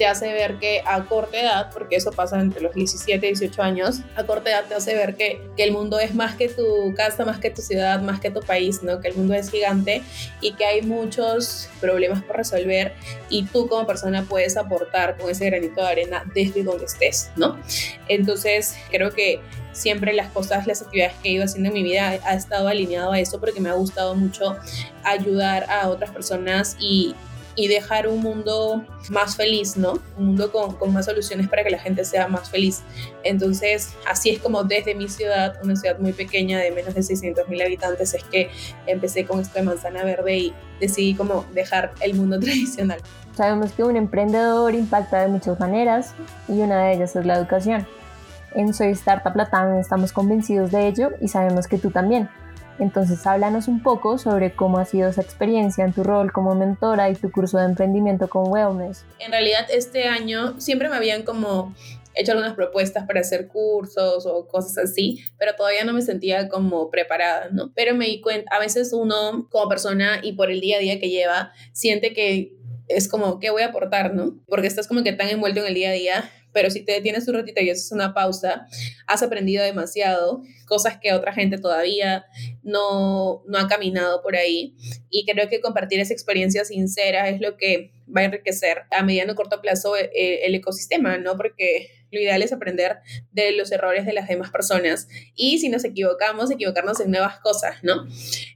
te 0.00 0.06
hace 0.06 0.32
ver 0.32 0.58
que 0.58 0.82
a 0.86 1.04
corta 1.04 1.38
edad, 1.38 1.70
porque 1.74 1.96
eso 1.96 2.10
pasa 2.10 2.40
entre 2.40 2.62
los 2.62 2.74
17 2.74 3.26
y 3.26 3.30
18 3.32 3.62
años, 3.62 4.00
a 4.16 4.24
corta 4.24 4.48
edad 4.48 4.64
te 4.66 4.74
hace 4.74 4.94
ver 4.94 5.14
que, 5.14 5.42
que, 5.58 5.62
el 5.62 5.72
mundo 5.72 5.98
es 6.00 6.14
más 6.14 6.36
que 6.36 6.48
tu 6.48 6.94
casa, 6.96 7.26
más 7.26 7.38
que 7.38 7.50
tu 7.50 7.60
ciudad, 7.60 8.00
más 8.00 8.18
que 8.18 8.30
tu 8.30 8.40
país, 8.40 8.82
¿no? 8.82 9.00
Que 9.02 9.08
el 9.08 9.14
mundo 9.14 9.34
es 9.34 9.50
gigante 9.50 10.02
y 10.40 10.54
que 10.54 10.64
hay 10.64 10.80
muchos 10.80 11.68
problemas 11.82 12.22
por 12.22 12.38
resolver 12.38 12.94
y 13.28 13.44
tú 13.44 13.68
como 13.68 13.86
persona 13.86 14.24
puedes 14.26 14.56
aportar 14.56 15.18
con 15.18 15.28
ese 15.28 15.44
granito 15.44 15.82
de 15.82 15.88
arena 15.88 16.24
desde 16.34 16.62
donde 16.62 16.86
estés, 16.86 17.30
¿no? 17.36 17.58
Entonces, 18.08 18.76
creo 18.90 19.10
que 19.10 19.40
siempre 19.72 20.14
las 20.14 20.30
cosas, 20.30 20.66
las 20.66 20.80
actividades 20.82 21.14
que 21.22 21.28
he 21.28 21.32
ido 21.32 21.44
haciendo 21.44 21.68
en 21.68 21.74
mi 21.74 21.82
vida 21.82 22.18
ha 22.24 22.34
estado 22.34 22.68
alineado 22.68 23.12
a 23.12 23.20
eso 23.20 23.38
porque 23.38 23.60
me 23.60 23.68
ha 23.68 23.74
gustado 23.74 24.14
mucho 24.14 24.56
ayudar 25.04 25.66
a 25.70 25.88
otras 25.88 26.10
personas 26.10 26.76
y, 26.78 27.14
y 27.56 27.68
dejar 27.68 28.08
un 28.08 28.20
mundo 28.20 28.84
más 29.10 29.36
feliz, 29.36 29.76
¿no? 29.76 29.98
Un 30.16 30.26
mundo 30.26 30.50
con, 30.52 30.92
más 30.92 31.06
soluciones 31.06 31.48
para 31.48 31.64
que 31.64 31.70
la 31.70 31.78
gente 31.78 32.04
sea 32.04 32.28
más 32.28 32.50
feliz. 32.50 32.82
Entonces, 33.22 33.94
así 34.08 34.30
es 34.30 34.38
como 34.40 34.64
desde 34.64 34.94
mi 34.94 35.08
ciudad, 35.08 35.58
una 35.62 35.76
ciudad 35.76 35.98
muy 35.98 36.12
pequeña 36.12 36.58
de 36.58 36.70
menos 36.70 36.94
de 36.94 37.02
600 37.02 37.48
mil 37.48 37.60
habitantes, 37.62 38.14
es 38.14 38.24
que 38.24 38.50
empecé 38.86 39.24
con 39.24 39.40
esto 39.40 39.58
de 39.58 39.64
manzana 39.64 40.04
verde 40.04 40.36
y 40.36 40.54
decidí 40.80 41.14
como 41.14 41.44
dejar 41.54 41.92
el 42.00 42.14
mundo 42.14 42.38
tradicional. 42.40 43.00
Sabemos 43.36 43.72
que 43.72 43.84
un 43.84 43.96
emprendedor 43.96 44.74
impacta 44.74 45.22
de 45.22 45.28
muchas 45.28 45.58
maneras 45.60 46.14
y 46.48 46.60
una 46.60 46.86
de 46.86 46.94
ellas 46.94 47.16
es 47.16 47.24
la 47.24 47.36
educación. 47.36 47.86
En 48.54 48.74
Soy 48.74 48.88
Startup 48.88 49.34
Latam 49.36 49.78
estamos 49.78 50.12
convencidos 50.12 50.72
de 50.72 50.88
ello 50.88 51.10
y 51.20 51.28
sabemos 51.28 51.68
que 51.68 51.78
tú 51.78 51.90
también. 51.90 52.28
Entonces, 52.80 53.26
háblanos 53.26 53.68
un 53.68 53.82
poco 53.82 54.18
sobre 54.18 54.52
cómo 54.52 54.78
ha 54.78 54.84
sido 54.84 55.08
esa 55.08 55.20
experiencia 55.20 55.84
en 55.84 55.92
tu 55.92 56.02
rol 56.02 56.32
como 56.32 56.54
mentora 56.54 57.10
y 57.10 57.14
tu 57.14 57.30
curso 57.30 57.58
de 57.58 57.66
emprendimiento 57.66 58.28
con 58.28 58.50
Wellness. 58.50 59.04
En 59.18 59.30
realidad, 59.30 59.66
este 59.70 60.08
año 60.08 60.58
siempre 60.58 60.88
me 60.88 60.96
habían 60.96 61.22
como 61.22 61.74
hecho 62.14 62.32
algunas 62.32 62.54
propuestas 62.54 63.06
para 63.06 63.20
hacer 63.20 63.48
cursos 63.48 64.26
o 64.26 64.48
cosas 64.48 64.78
así, 64.78 65.22
pero 65.38 65.54
todavía 65.54 65.84
no 65.84 65.92
me 65.92 66.02
sentía 66.02 66.48
como 66.48 66.90
preparada, 66.90 67.48
¿no? 67.52 67.72
Pero 67.74 67.94
me 67.94 68.06
di 68.06 68.20
cuenta, 68.20 68.50
a 68.54 68.58
veces 68.58 68.92
uno 68.92 69.46
como 69.50 69.68
persona 69.68 70.20
y 70.22 70.32
por 70.32 70.50
el 70.50 70.60
día 70.60 70.78
a 70.78 70.80
día 70.80 70.98
que 70.98 71.08
lleva, 71.08 71.52
siente 71.72 72.12
que 72.12 72.56
es 72.88 73.08
como, 73.08 73.38
¿qué 73.38 73.50
voy 73.50 73.62
a 73.62 73.66
aportar, 73.66 74.14
no? 74.14 74.36
Porque 74.48 74.66
estás 74.66 74.88
como 74.88 75.04
que 75.04 75.12
tan 75.12 75.28
envuelto 75.28 75.60
en 75.60 75.66
el 75.66 75.74
día 75.74 75.90
a 75.90 75.92
día 75.92 76.30
pero 76.52 76.70
si 76.70 76.84
te 76.84 76.92
detienes 76.92 77.28
un 77.28 77.34
ratito 77.34 77.60
y 77.60 77.70
haces 77.70 77.92
una 77.92 78.14
pausa, 78.14 78.66
has 79.06 79.22
aprendido 79.22 79.64
demasiado, 79.64 80.42
cosas 80.66 80.98
que 81.00 81.12
otra 81.12 81.32
gente 81.32 81.58
todavía 81.58 82.24
no, 82.62 83.42
no 83.46 83.58
ha 83.58 83.68
caminado 83.68 84.22
por 84.22 84.36
ahí. 84.36 84.74
Y 85.10 85.26
creo 85.26 85.48
que 85.48 85.60
compartir 85.60 86.00
esa 86.00 86.12
experiencia 86.12 86.64
sincera 86.64 87.28
es 87.28 87.40
lo 87.40 87.56
que 87.56 87.92
va 88.14 88.22
a 88.22 88.24
enriquecer 88.24 88.82
a 88.90 89.02
mediano 89.02 89.32
y 89.32 89.36
corto 89.36 89.60
plazo 89.60 89.96
eh, 89.96 90.10
el 90.44 90.54
ecosistema, 90.54 91.18
¿no? 91.18 91.36
Porque 91.36 91.99
lo 92.10 92.20
ideal 92.20 92.42
es 92.42 92.52
aprender 92.52 92.98
de 93.32 93.52
los 93.52 93.72
errores 93.72 94.06
de 94.06 94.12
las 94.12 94.28
demás 94.28 94.50
personas 94.50 95.08
y 95.34 95.58
si 95.58 95.68
nos 95.68 95.84
equivocamos, 95.84 96.50
equivocarnos 96.50 97.00
en 97.00 97.10
nuevas 97.10 97.40
cosas, 97.40 97.76
¿no? 97.82 98.06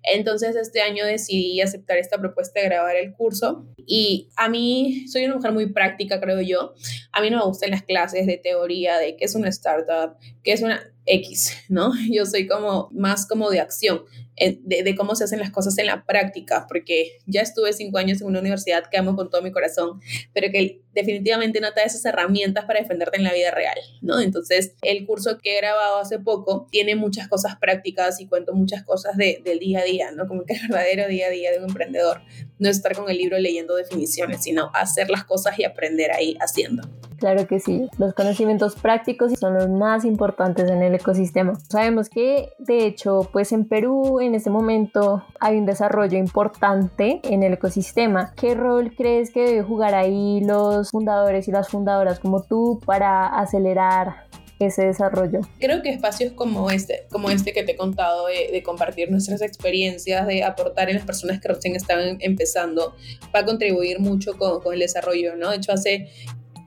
Entonces 0.02 0.56
este 0.56 0.80
año 0.80 1.04
decidí 1.04 1.60
aceptar 1.60 1.98
esta 1.98 2.18
propuesta 2.18 2.60
de 2.60 2.66
grabar 2.66 2.96
el 2.96 3.12
curso 3.12 3.66
y 3.86 4.30
a 4.36 4.48
mí 4.48 5.06
soy 5.08 5.24
una 5.24 5.36
mujer 5.36 5.52
muy 5.52 5.72
práctica, 5.72 6.20
creo 6.20 6.40
yo. 6.40 6.74
A 7.12 7.20
mí 7.20 7.30
no 7.30 7.38
me 7.38 7.44
gustan 7.44 7.70
las 7.70 7.82
clases 7.82 8.26
de 8.26 8.36
teoría 8.36 8.98
de 8.98 9.16
qué 9.16 9.24
es 9.24 9.34
una 9.34 9.48
startup, 9.48 10.16
qué 10.42 10.52
es 10.52 10.62
una 10.62 10.82
X, 11.06 11.56
¿no? 11.68 11.92
Yo 12.10 12.26
soy 12.26 12.46
como 12.46 12.88
más 12.92 13.26
como 13.26 13.50
de 13.50 13.60
acción. 13.60 14.02
Eh, 14.36 14.58
de, 14.64 14.96
cómo 14.96 15.14
se 15.14 15.22
hacen 15.22 15.38
las 15.38 15.52
cosas 15.52 15.78
en 15.78 15.86
la 15.86 16.04
práctica, 16.04 16.66
porque 16.68 17.18
ya 17.24 17.40
estuve 17.40 17.72
cinco 17.72 17.98
años 17.98 18.20
en 18.20 18.26
una 18.26 18.40
universidad 18.40 18.82
que 18.90 18.96
amo 18.96 19.14
con 19.14 19.30
todo 19.30 19.42
mi 19.42 19.52
corazón, 19.52 20.00
pero 20.32 20.50
que 20.50 20.82
definitivamente 20.94 21.60
no 21.60 21.72
te 21.72 21.80
da 21.80 21.86
esas 21.86 22.04
herramientas 22.04 22.64
para 22.64 22.80
defenderte 22.80 23.16
en 23.16 23.24
la 23.24 23.32
vida 23.32 23.50
real, 23.50 23.76
¿no? 24.00 24.20
Entonces, 24.20 24.74
el 24.82 25.06
curso 25.06 25.38
que 25.38 25.54
he 25.54 25.60
grabado 25.60 25.98
hace 25.98 26.18
poco 26.18 26.66
tiene 26.70 26.94
muchas 26.96 27.28
cosas 27.28 27.56
prácticas 27.56 28.20
y 28.20 28.26
cuento 28.26 28.54
muchas 28.54 28.82
cosas 28.84 29.16
de, 29.16 29.40
del 29.44 29.58
día 29.58 29.80
a 29.80 29.84
día, 29.84 30.10
¿no? 30.12 30.26
Como 30.26 30.44
que 30.44 30.54
el 30.54 30.68
verdadero 30.68 31.08
día 31.08 31.26
a 31.26 31.30
día 31.30 31.50
de 31.50 31.58
un 31.58 31.68
emprendedor 31.68 32.22
no 32.58 32.68
es 32.68 32.76
estar 32.76 32.94
con 32.94 33.10
el 33.10 33.18
libro 33.18 33.38
leyendo 33.38 33.76
definiciones, 33.76 34.42
sino 34.42 34.70
hacer 34.74 35.10
las 35.10 35.24
cosas 35.24 35.58
y 35.58 35.64
aprender 35.64 36.12
ahí 36.12 36.36
haciendo. 36.40 36.88
Claro 37.18 37.46
que 37.46 37.60
sí, 37.60 37.88
los 37.98 38.12
conocimientos 38.12 38.74
prácticos 38.74 39.32
son 39.38 39.54
los 39.54 39.68
más 39.68 40.04
importantes 40.04 40.70
en 40.70 40.82
el 40.82 40.94
ecosistema. 40.94 41.54
Sabemos 41.70 42.08
que, 42.10 42.50
de 42.58 42.86
hecho, 42.86 43.28
pues 43.32 43.52
en 43.52 43.66
Perú 43.66 44.20
en 44.20 44.34
este 44.34 44.50
momento 44.50 45.24
hay 45.40 45.56
un 45.56 45.66
desarrollo 45.66 46.18
importante 46.18 47.20
en 47.24 47.42
el 47.42 47.54
ecosistema. 47.54 48.32
¿Qué 48.36 48.54
rol 48.54 48.94
crees 48.96 49.30
que 49.30 49.44
debe 49.44 49.62
jugar 49.62 49.94
ahí 49.94 50.40
los 50.42 50.83
fundadores 50.90 51.48
y 51.48 51.52
las 51.52 51.68
fundadoras 51.68 52.18
como 52.20 52.42
tú 52.42 52.80
para 52.84 53.26
acelerar 53.26 54.26
ese 54.58 54.86
desarrollo? 54.86 55.40
Creo 55.58 55.82
que 55.82 55.90
espacios 55.90 56.32
como 56.32 56.70
este, 56.70 57.06
como 57.10 57.30
este 57.30 57.52
que 57.52 57.62
te 57.62 57.72
he 57.72 57.76
contado, 57.76 58.26
de, 58.26 58.62
compartir 58.62 59.10
nuestras 59.10 59.42
experiencias, 59.42 60.26
de 60.26 60.44
aportar 60.44 60.88
en 60.90 60.96
las 60.96 61.04
personas 61.04 61.40
que 61.40 61.48
recién 61.48 61.76
están 61.76 62.18
empezando, 62.20 62.94
va 63.34 63.40
a 63.40 63.44
contribuir 63.44 64.00
mucho 64.00 64.36
con, 64.38 64.60
con 64.60 64.74
el 64.74 64.80
desarrollo, 64.80 65.36
¿no? 65.36 65.50
De 65.50 65.56
hecho, 65.56 65.72
hace 65.72 66.08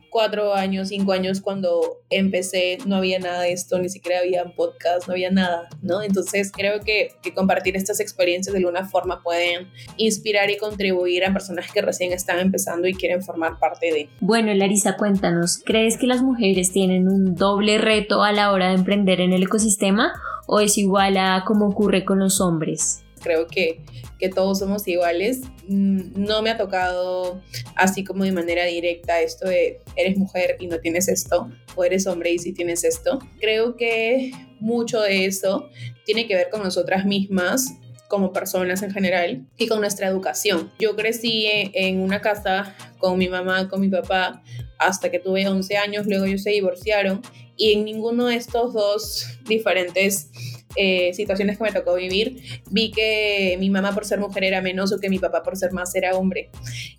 cuatro 0.10 0.54
años, 0.54 0.90
cinco 0.90 1.12
años 1.12 1.42
cuando 1.42 2.02
empecé 2.10 2.78
no 2.86 2.98
había 2.98 3.20
nada 3.20 3.42
de 3.42 3.54
esto, 3.54 3.80
ni 3.80 3.90
siquiera 3.90 4.20
había 4.20 4.46
podcast, 4.56 5.08
no 5.08 5.14
había 5.14 5.32
nada, 5.32 5.70
¿no? 5.82 6.02
Entonces 6.02 6.52
creo 6.52 6.82
que, 6.82 7.12
que, 7.22 7.34
compartir 7.34 7.76
estas 7.76 8.00
experiencias 8.00 8.54
de 8.54 8.60
alguna 8.60 8.86
forma 8.86 9.22
pueden 9.22 9.68
inspirar 9.98 10.50
y 10.50 10.58
contribuir 10.58 11.26
a 11.26 11.34
personas 11.34 11.72
que 11.72 11.82
recién 11.82 12.14
están 12.14 12.40
empezando 12.40 12.88
y 12.88 12.94
quieren 12.94 13.22
formar 13.22 13.60
parte 13.60 13.92
de. 13.92 14.10
Bueno, 14.20 14.54
Larisa, 14.54 14.98
cuéntanos, 14.98 15.62
¿crees 15.64 15.98
que 15.98 16.08
las 16.08 16.22
mujeres 16.22 16.72
tienen 16.72 17.08
un 17.08 17.36
doble 17.36 17.78
reto 17.78 18.24
a 18.24 18.32
la 18.32 18.52
hora 18.52 18.70
de 18.70 18.76
emprender 18.76 19.22
en 19.22 19.34
el 19.34 19.44
ecosistema 19.44 20.14
o 20.48 20.60
es 20.60 20.78
igual 20.78 21.18
a 21.18 21.44
como 21.46 21.68
ocurre 21.68 22.06
con 22.06 22.20
los 22.20 22.42
hombres? 22.42 23.04
Creo 23.20 23.48
que, 23.48 23.82
que 24.20 24.30
todos 24.30 24.60
somos 24.60 24.88
iguales. 24.88 25.42
Mm, 25.68 26.12
no 26.16 26.42
me 26.42 26.50
ha 26.50 26.58
tocado 26.58 27.42
así 27.76 28.04
como 28.04 28.24
de 28.24 28.32
manera 28.32 28.66
directa 28.66 29.22
esto 29.22 29.48
de 29.48 29.80
eres 29.96 30.18
mujer 30.18 30.58
y 30.60 30.68
no 30.68 30.80
tienes 30.80 31.08
esto, 31.08 31.50
o 31.76 31.84
eres 31.84 32.08
hombre 32.08 32.32
y 32.32 32.40
sí 32.40 32.54
tienes 32.54 32.84
esto. 32.84 33.20
Creo 33.40 33.76
que 33.76 34.32
mucho 34.60 35.02
de 35.02 35.26
eso 35.26 35.70
tiene 36.06 36.28
que 36.28 36.36
ver 36.36 36.50
con 36.50 36.64
nosotras 36.64 37.06
mismas 37.06 37.74
como 38.08 38.32
personas 38.32 38.82
en 38.84 38.92
general 38.92 39.46
y 39.58 39.68
con 39.68 39.80
nuestra 39.82 40.08
educación. 40.08 40.72
Yo 40.80 40.96
crecí 40.96 41.46
en 41.52 42.00
una 42.00 42.22
casa 42.22 42.76
con 43.00 43.18
mi 43.18 43.28
mamá, 43.28 43.68
con 43.70 43.82
mi 43.82 43.90
papá, 43.90 44.44
hasta 44.80 45.12
que 45.12 45.20
tuve 45.20 45.48
11 45.48 45.78
años, 45.78 46.06
luego 46.06 46.26
ellos 46.26 46.44
se 46.44 46.52
divorciaron 46.52 47.22
y 47.58 47.74
en 47.74 47.86
ninguno 47.86 48.28
de 48.28 48.36
estos 48.36 48.74
dos 48.74 49.28
diferentes 49.46 50.30
eh, 50.78 51.12
situaciones 51.14 51.58
que 51.58 51.64
me 51.64 51.72
tocó 51.72 51.96
vivir, 51.96 52.38
vi 52.70 52.92
que 52.92 53.58
mi 53.60 53.70
mamá 53.72 53.94
por 53.94 54.06
ser 54.06 54.20
mujer 54.20 54.44
era 54.44 54.62
menos 54.62 54.94
o 54.94 55.00
que 55.00 55.10
mi 55.10 55.18
papá 55.18 55.42
por 55.42 55.58
ser 55.58 55.72
más 55.72 55.94
era 55.96 56.16
hombre. 56.16 56.52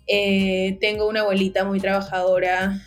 Eh, 0.05 0.77
tengo 0.81 1.07
una 1.07 1.21
abuelita 1.21 1.63
muy 1.63 1.79
trabajadora, 1.79 2.81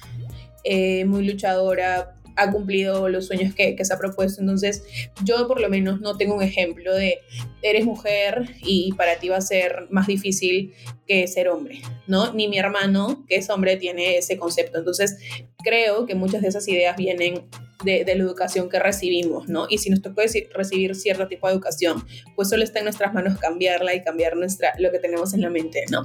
eh, 0.64 1.06
muy 1.06 1.26
luchadora, 1.26 2.14
ha 2.36 2.50
cumplido 2.50 3.08
los 3.08 3.26
sueños 3.26 3.54
que, 3.54 3.74
que, 3.74 3.84
se 3.84 3.94
ha 3.94 3.98
propuesto. 3.98 4.40
Entonces, 4.40 4.84
yo 5.24 5.48
por 5.48 5.60
lo 5.60 5.68
menos 5.68 6.00
no 6.00 6.16
tengo 6.16 6.34
un 6.34 6.42
ejemplo 6.42 6.94
de 6.94 7.20
eres 7.62 7.84
mujer 7.84 8.50
y 8.62 8.92
para 8.92 9.16
ti 9.16 9.28
va 9.28 9.36
a 9.36 9.42
ser 9.42 9.86
más 9.90 10.06
difícil 10.06 10.74
que 11.06 11.26
ser 11.26 11.48
hombre, 11.48 11.80
¿no? 12.06 12.32
Ni 12.32 12.48
mi 12.48 12.58
hermano, 12.58 13.24
que 13.28 13.36
es 13.36 13.50
hombre, 13.50 13.76
tiene 13.76 14.18
ese 14.18 14.36
concepto. 14.36 14.78
Entonces, 14.78 15.16
creo 15.64 16.06
que 16.06 16.14
muchas 16.14 16.42
de 16.42 16.48
esas 16.48 16.66
ideas 16.68 16.96
vienen 16.96 17.46
de, 17.84 18.04
la 18.04 18.22
educación 18.22 18.68
que 18.68 18.78
recibimos, 18.78 19.48
¿no? 19.48 19.66
Y 19.68 19.78
si 19.78 19.90
nos 19.90 20.02
toca 20.02 20.22
recibir 20.54 20.94
cierto 20.94 21.26
tipo 21.28 21.46
de 21.46 21.54
educación, 21.54 22.04
pues 22.36 22.48
solo 22.48 22.64
está 22.64 22.78
en 22.78 22.84
nuestras 22.84 23.12
manos 23.14 23.38
cambiarla 23.38 23.94
y 23.94 24.02
cambiar 24.02 24.36
nuestra, 24.36 24.72
lo 24.78 24.90
que 24.90 24.98
tenemos 24.98 25.34
en 25.34 25.42
la 25.42 25.50
mente, 25.50 25.84
¿no? 25.90 26.04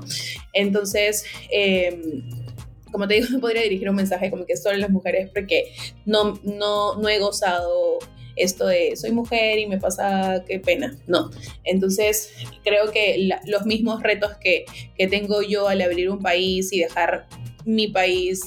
Entonces, 0.53 1.25
em, 1.51 2.23
como 2.91 3.07
te 3.07 3.15
digo, 3.15 3.27
no 3.31 3.39
podría 3.41 3.61
dirigir 3.61 3.89
un 3.89 3.95
mensaje 3.95 4.29
como 4.29 4.45
que 4.45 4.57
solo 4.57 4.77
las 4.77 4.89
mujeres 4.89 5.29
porque 5.33 5.73
no, 6.05 6.39
no, 6.43 6.95
no 6.95 7.09
he 7.09 7.19
gozado 7.19 7.99
esto 8.35 8.67
de 8.67 8.95
soy 8.95 9.11
mujer 9.11 9.59
y 9.59 9.67
me 9.67 9.79
pasa 9.79 10.43
qué 10.47 10.59
pena, 10.59 10.95
no. 11.07 11.31
Entonces 11.63 12.31
creo 12.63 12.91
que 12.91 13.29
los 13.45 13.65
mismos 13.65 14.03
retos 14.03 14.31
que, 14.39 14.65
que 14.95 15.07
tengo 15.07 15.41
yo 15.41 15.67
al 15.67 15.81
abrir 15.81 16.09
un 16.09 16.19
país 16.19 16.71
y 16.71 16.79
dejar 16.79 17.27
mi 17.65 17.87
país 17.87 18.41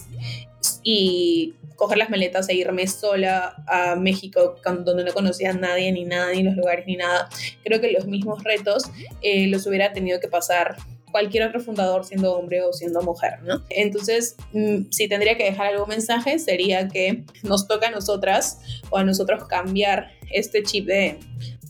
y 0.82 1.54
coger 1.80 1.96
las 1.96 2.10
maletas 2.10 2.46
e 2.50 2.54
irme 2.54 2.86
sola 2.86 3.56
a 3.66 3.96
México, 3.96 4.56
donde 4.84 5.02
no 5.02 5.14
conocía 5.14 5.50
a 5.50 5.54
nadie, 5.54 5.90
ni 5.92 6.04
nada, 6.04 6.30
ni 6.30 6.42
los 6.42 6.54
lugares, 6.54 6.84
ni 6.86 6.96
nada. 6.96 7.30
Creo 7.64 7.80
que 7.80 7.90
los 7.90 8.06
mismos 8.06 8.44
retos 8.44 8.84
eh, 9.22 9.46
los 9.46 9.66
hubiera 9.66 9.90
tenido 9.94 10.20
que 10.20 10.28
pasar 10.28 10.76
cualquier 11.10 11.44
otro 11.44 11.58
fundador 11.58 12.04
siendo 12.04 12.36
hombre 12.36 12.62
o 12.62 12.74
siendo 12.74 13.00
mujer, 13.00 13.42
¿no? 13.44 13.64
Entonces, 13.70 14.36
mm, 14.52 14.90
si 14.90 15.08
tendría 15.08 15.38
que 15.38 15.44
dejar 15.44 15.68
algún 15.68 15.88
mensaje, 15.88 16.38
sería 16.38 16.86
que 16.86 17.24
nos 17.44 17.66
toca 17.66 17.88
a 17.88 17.90
nosotras 17.90 18.60
o 18.90 18.98
a 18.98 19.02
nosotros 19.02 19.44
cambiar 19.48 20.10
este 20.30 20.62
chip 20.62 20.86
de, 20.86 21.18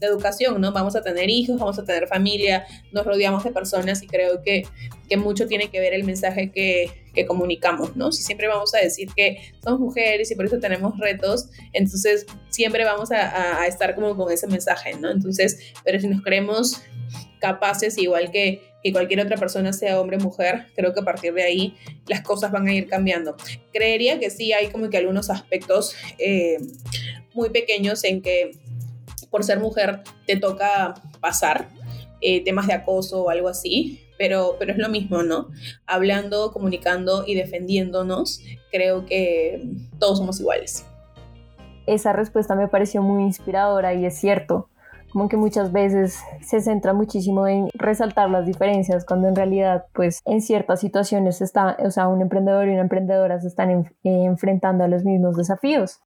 de 0.00 0.06
educación, 0.06 0.60
¿no? 0.60 0.72
Vamos 0.72 0.96
a 0.96 1.02
tener 1.02 1.28
hijos, 1.28 1.58
vamos 1.58 1.78
a 1.78 1.84
tener 1.84 2.08
familia, 2.08 2.66
nos 2.92 3.04
rodeamos 3.04 3.44
de 3.44 3.52
personas 3.52 4.02
y 4.02 4.06
creo 4.06 4.42
que, 4.42 4.66
que 5.08 5.16
mucho 5.16 5.46
tiene 5.46 5.68
que 5.68 5.78
ver 5.78 5.92
el 5.92 6.04
mensaje 6.04 6.50
que, 6.50 6.90
que, 7.14 7.26
comunicamos, 7.26 7.96
¿no? 7.96 8.10
Si 8.10 8.22
siempre 8.22 8.48
vamos 8.48 8.74
a 8.74 8.78
decir 8.78 9.08
que 9.14 9.52
somos 9.62 9.80
mujeres 9.80 10.30
y 10.30 10.34
por 10.34 10.46
eso 10.46 10.58
tenemos 10.58 10.98
retos, 10.98 11.50
entonces 11.72 12.26
siempre 12.48 12.84
vamos 12.84 13.12
a, 13.12 13.60
a 13.60 13.66
estar 13.66 13.94
como 13.94 14.16
con 14.16 14.32
ese 14.32 14.46
mensaje, 14.46 14.94
¿no? 14.94 15.10
Entonces, 15.10 15.72
pero 15.84 16.00
si 16.00 16.08
nos 16.08 16.22
creemos 16.22 16.82
capaces, 17.40 17.98
igual 17.98 18.30
que 18.30 18.70
que 18.82 18.92
cualquier 18.92 19.20
otra 19.20 19.36
persona 19.36 19.72
sea 19.72 20.00
hombre 20.00 20.16
o 20.16 20.20
mujer, 20.20 20.66
creo 20.74 20.94
que 20.94 21.00
a 21.00 21.04
partir 21.04 21.34
de 21.34 21.42
ahí 21.42 21.76
las 22.06 22.22
cosas 22.22 22.50
van 22.50 22.66
a 22.66 22.74
ir 22.74 22.88
cambiando. 22.88 23.36
Creería 23.72 24.18
que 24.18 24.30
sí 24.30 24.52
hay 24.52 24.68
como 24.68 24.88
que 24.88 24.96
algunos 24.96 25.30
aspectos 25.30 25.94
eh, 26.18 26.58
muy 27.40 27.50
pequeños 27.50 28.04
en 28.04 28.20
que 28.20 28.52
por 29.30 29.44
ser 29.44 29.60
mujer 29.60 30.02
te 30.26 30.36
toca 30.36 30.94
pasar 31.20 31.68
eh, 32.20 32.44
temas 32.44 32.66
de 32.66 32.74
acoso 32.74 33.24
o 33.24 33.30
algo 33.30 33.48
así, 33.48 34.00
pero, 34.18 34.56
pero 34.58 34.72
es 34.72 34.78
lo 34.78 34.90
mismo, 34.90 35.22
¿no? 35.22 35.48
Hablando, 35.86 36.52
comunicando 36.52 37.24
y 37.26 37.34
defendiéndonos, 37.34 38.42
creo 38.70 39.06
que 39.06 39.64
todos 39.98 40.18
somos 40.18 40.38
iguales. 40.40 40.84
Esa 41.86 42.12
respuesta 42.12 42.54
me 42.54 42.68
pareció 42.68 43.00
muy 43.02 43.22
inspiradora 43.22 43.94
y 43.94 44.04
es 44.04 44.18
cierto 44.18 44.68
como 45.10 45.28
que 45.28 45.36
muchas 45.36 45.72
veces 45.72 46.20
se 46.40 46.60
centra 46.60 46.92
muchísimo 46.92 47.46
en 47.46 47.68
resaltar 47.74 48.30
las 48.30 48.46
diferencias 48.46 49.04
cuando 49.04 49.28
en 49.28 49.36
realidad 49.36 49.86
pues 49.92 50.20
en 50.24 50.40
ciertas 50.40 50.80
situaciones 50.80 51.40
está, 51.40 51.76
o 51.80 51.90
sea, 51.90 52.08
un 52.08 52.22
emprendedor 52.22 52.68
y 52.68 52.72
una 52.72 52.82
emprendedora 52.82 53.40
se 53.40 53.48
están 53.48 53.90
enfrentando 54.04 54.84
a 54.84 54.88
los 54.88 55.04
mismos 55.04 55.36
desafíos. 55.36 56.00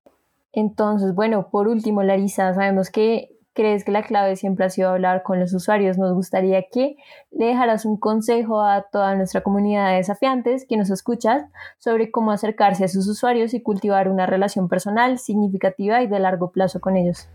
Entonces, 0.55 1.15
bueno, 1.15 1.49
por 1.51 1.69
último, 1.69 2.03
Larisa, 2.03 2.55
sabemos 2.55 2.91
que 2.91 3.35
crees 3.55 3.85
que 3.85 3.93
la 3.93 4.03
clave 4.03 4.37
siempre 4.37 4.67
ha 4.67 4.71
sido 4.71 4.91
hablar 4.91 5.23
con 5.23 5.41
los 5.41 5.55
usuarios. 5.55 5.97
Nos 5.97 6.13
gustaría 6.13 6.63
que 6.71 6.97
le 7.31 7.47
dejaras 7.47 7.85
un 7.85 7.97
consejo 7.97 8.63
a 8.63 8.83
toda 8.93 9.15
nuestra 9.15 9.43
comunidad 9.43 9.91
de 9.91 9.97
desafiantes 9.97 10.67
que 10.69 10.77
nos 10.77 10.91
escuchas 10.91 11.45
sobre 11.79 12.11
cómo 12.11 12.33
acercarse 12.33 12.85
a 12.85 12.89
sus 12.89 13.07
usuarios 13.07 13.55
y 13.55 13.63
cultivar 13.63 14.09
una 14.09 14.27
relación 14.27 14.69
personal 14.69 15.19
significativa 15.19 16.03
y 16.03 16.09
de 16.09 16.19
largo 16.19 16.51
plazo 16.51 16.81
con 16.81 16.97
ellos. 16.97 17.29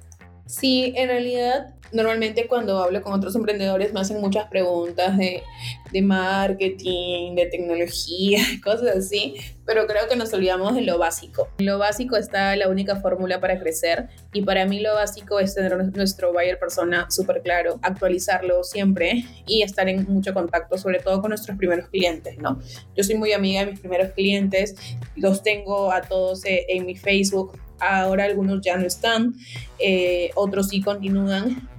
Sí, 0.46 0.94
en 0.96 1.10
realidad, 1.10 1.76
normalmente 1.92 2.48
cuando 2.48 2.80
hablo 2.80 3.02
con 3.02 3.14
otros 3.14 3.36
emprendedores 3.36 3.94
me 3.94 4.00
hacen 4.00 4.20
muchas 4.20 4.50
preguntas 4.50 5.16
de, 5.16 5.44
de 5.92 6.02
marketing, 6.02 7.36
de 7.36 7.46
tecnología, 7.46 8.40
cosas 8.64 8.98
así, 8.98 9.36
pero 9.70 9.86
creo 9.86 10.08
que 10.10 10.16
nos 10.16 10.34
olvidamos 10.34 10.74
de 10.74 10.82
lo 10.82 10.98
básico. 10.98 11.48
En 11.60 11.68
lo 11.68 11.78
básico 11.78 12.18
está 12.18 12.56
la 12.56 12.70
única 12.70 12.96
fórmula 12.96 13.40
para 13.40 13.60
crecer 13.60 14.08
y 14.34 14.42
para 14.42 14.66
mí 14.66 14.80
lo 14.80 14.96
básico 14.96 15.40
es 15.40 15.54
tener 15.54 15.78
nuestro 15.96 16.34
buyer 16.34 16.58
persona 16.58 17.06
súper 17.12 17.44
claro, 17.44 17.80
actualizarlo 17.84 18.64
siempre 18.64 19.26
y 19.46 19.62
estar 19.62 19.88
en 19.88 20.12
mucho 20.12 20.34
contacto, 20.34 20.80
sobre 20.80 20.98
todo 20.98 21.22
con 21.22 21.30
nuestros 21.30 21.56
primeros 21.56 21.88
clientes, 21.90 22.40
¿no? 22.40 22.60
Yo 22.96 23.04
soy 23.04 23.14
muy 23.14 23.32
amiga 23.32 23.64
de 23.64 23.70
mis 23.70 23.80
primeros 23.80 24.12
clientes, 24.14 24.74
los 25.16 25.44
tengo 25.44 25.92
a 25.92 26.02
todos 26.02 26.44
eh, 26.46 26.66
en 26.70 26.88
mi 26.88 26.96
Facebook, 26.96 27.56
ahora 27.80 28.24
algunos 28.24 28.62
ya 28.62 28.76
no 28.76 28.88
están, 28.88 29.36
eh, 29.78 30.32
otros 30.34 30.70
sí 30.70 30.82
continúan, 30.82 31.70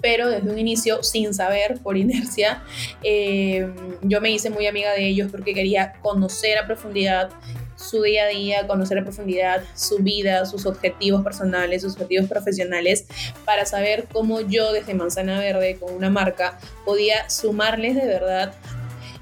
pero 0.00 0.28
desde 0.28 0.50
un 0.50 0.58
inicio 0.58 1.02
sin 1.02 1.34
saber, 1.34 1.78
por 1.82 1.96
inercia, 1.96 2.62
eh, 3.02 3.68
yo 4.02 4.20
me 4.20 4.30
hice 4.30 4.50
muy 4.50 4.66
amiga 4.66 4.92
de 4.92 5.06
ellos 5.06 5.30
porque 5.30 5.54
quería 5.54 5.94
conocer 6.02 6.58
a 6.58 6.66
profundidad 6.66 7.30
su 7.76 8.02
día 8.02 8.24
a 8.24 8.28
día, 8.28 8.66
conocer 8.66 8.98
a 8.98 9.02
profundidad 9.02 9.64
su 9.74 9.98
vida, 9.98 10.44
sus 10.44 10.66
objetivos 10.66 11.24
personales, 11.24 11.82
sus 11.82 11.94
objetivos 11.94 12.28
profesionales, 12.28 13.06
para 13.44 13.64
saber 13.64 14.06
cómo 14.12 14.40
yo 14.42 14.72
desde 14.72 14.94
Manzana 14.94 15.40
Verde 15.40 15.78
con 15.80 15.94
una 15.94 16.10
marca 16.10 16.58
podía 16.84 17.28
sumarles 17.30 17.94
de 17.94 18.06
verdad 18.06 18.54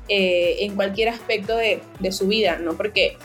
eh, 0.09 0.57
en 0.61 0.75
cualquier 0.75 1.11
aspecto 1.11 1.57
de, 1.57 1.81
de 2.01 2.13
su 2.13 2.27
vida, 2.27 2.59
¿no? 2.59 2.77
Porque 2.77 3.17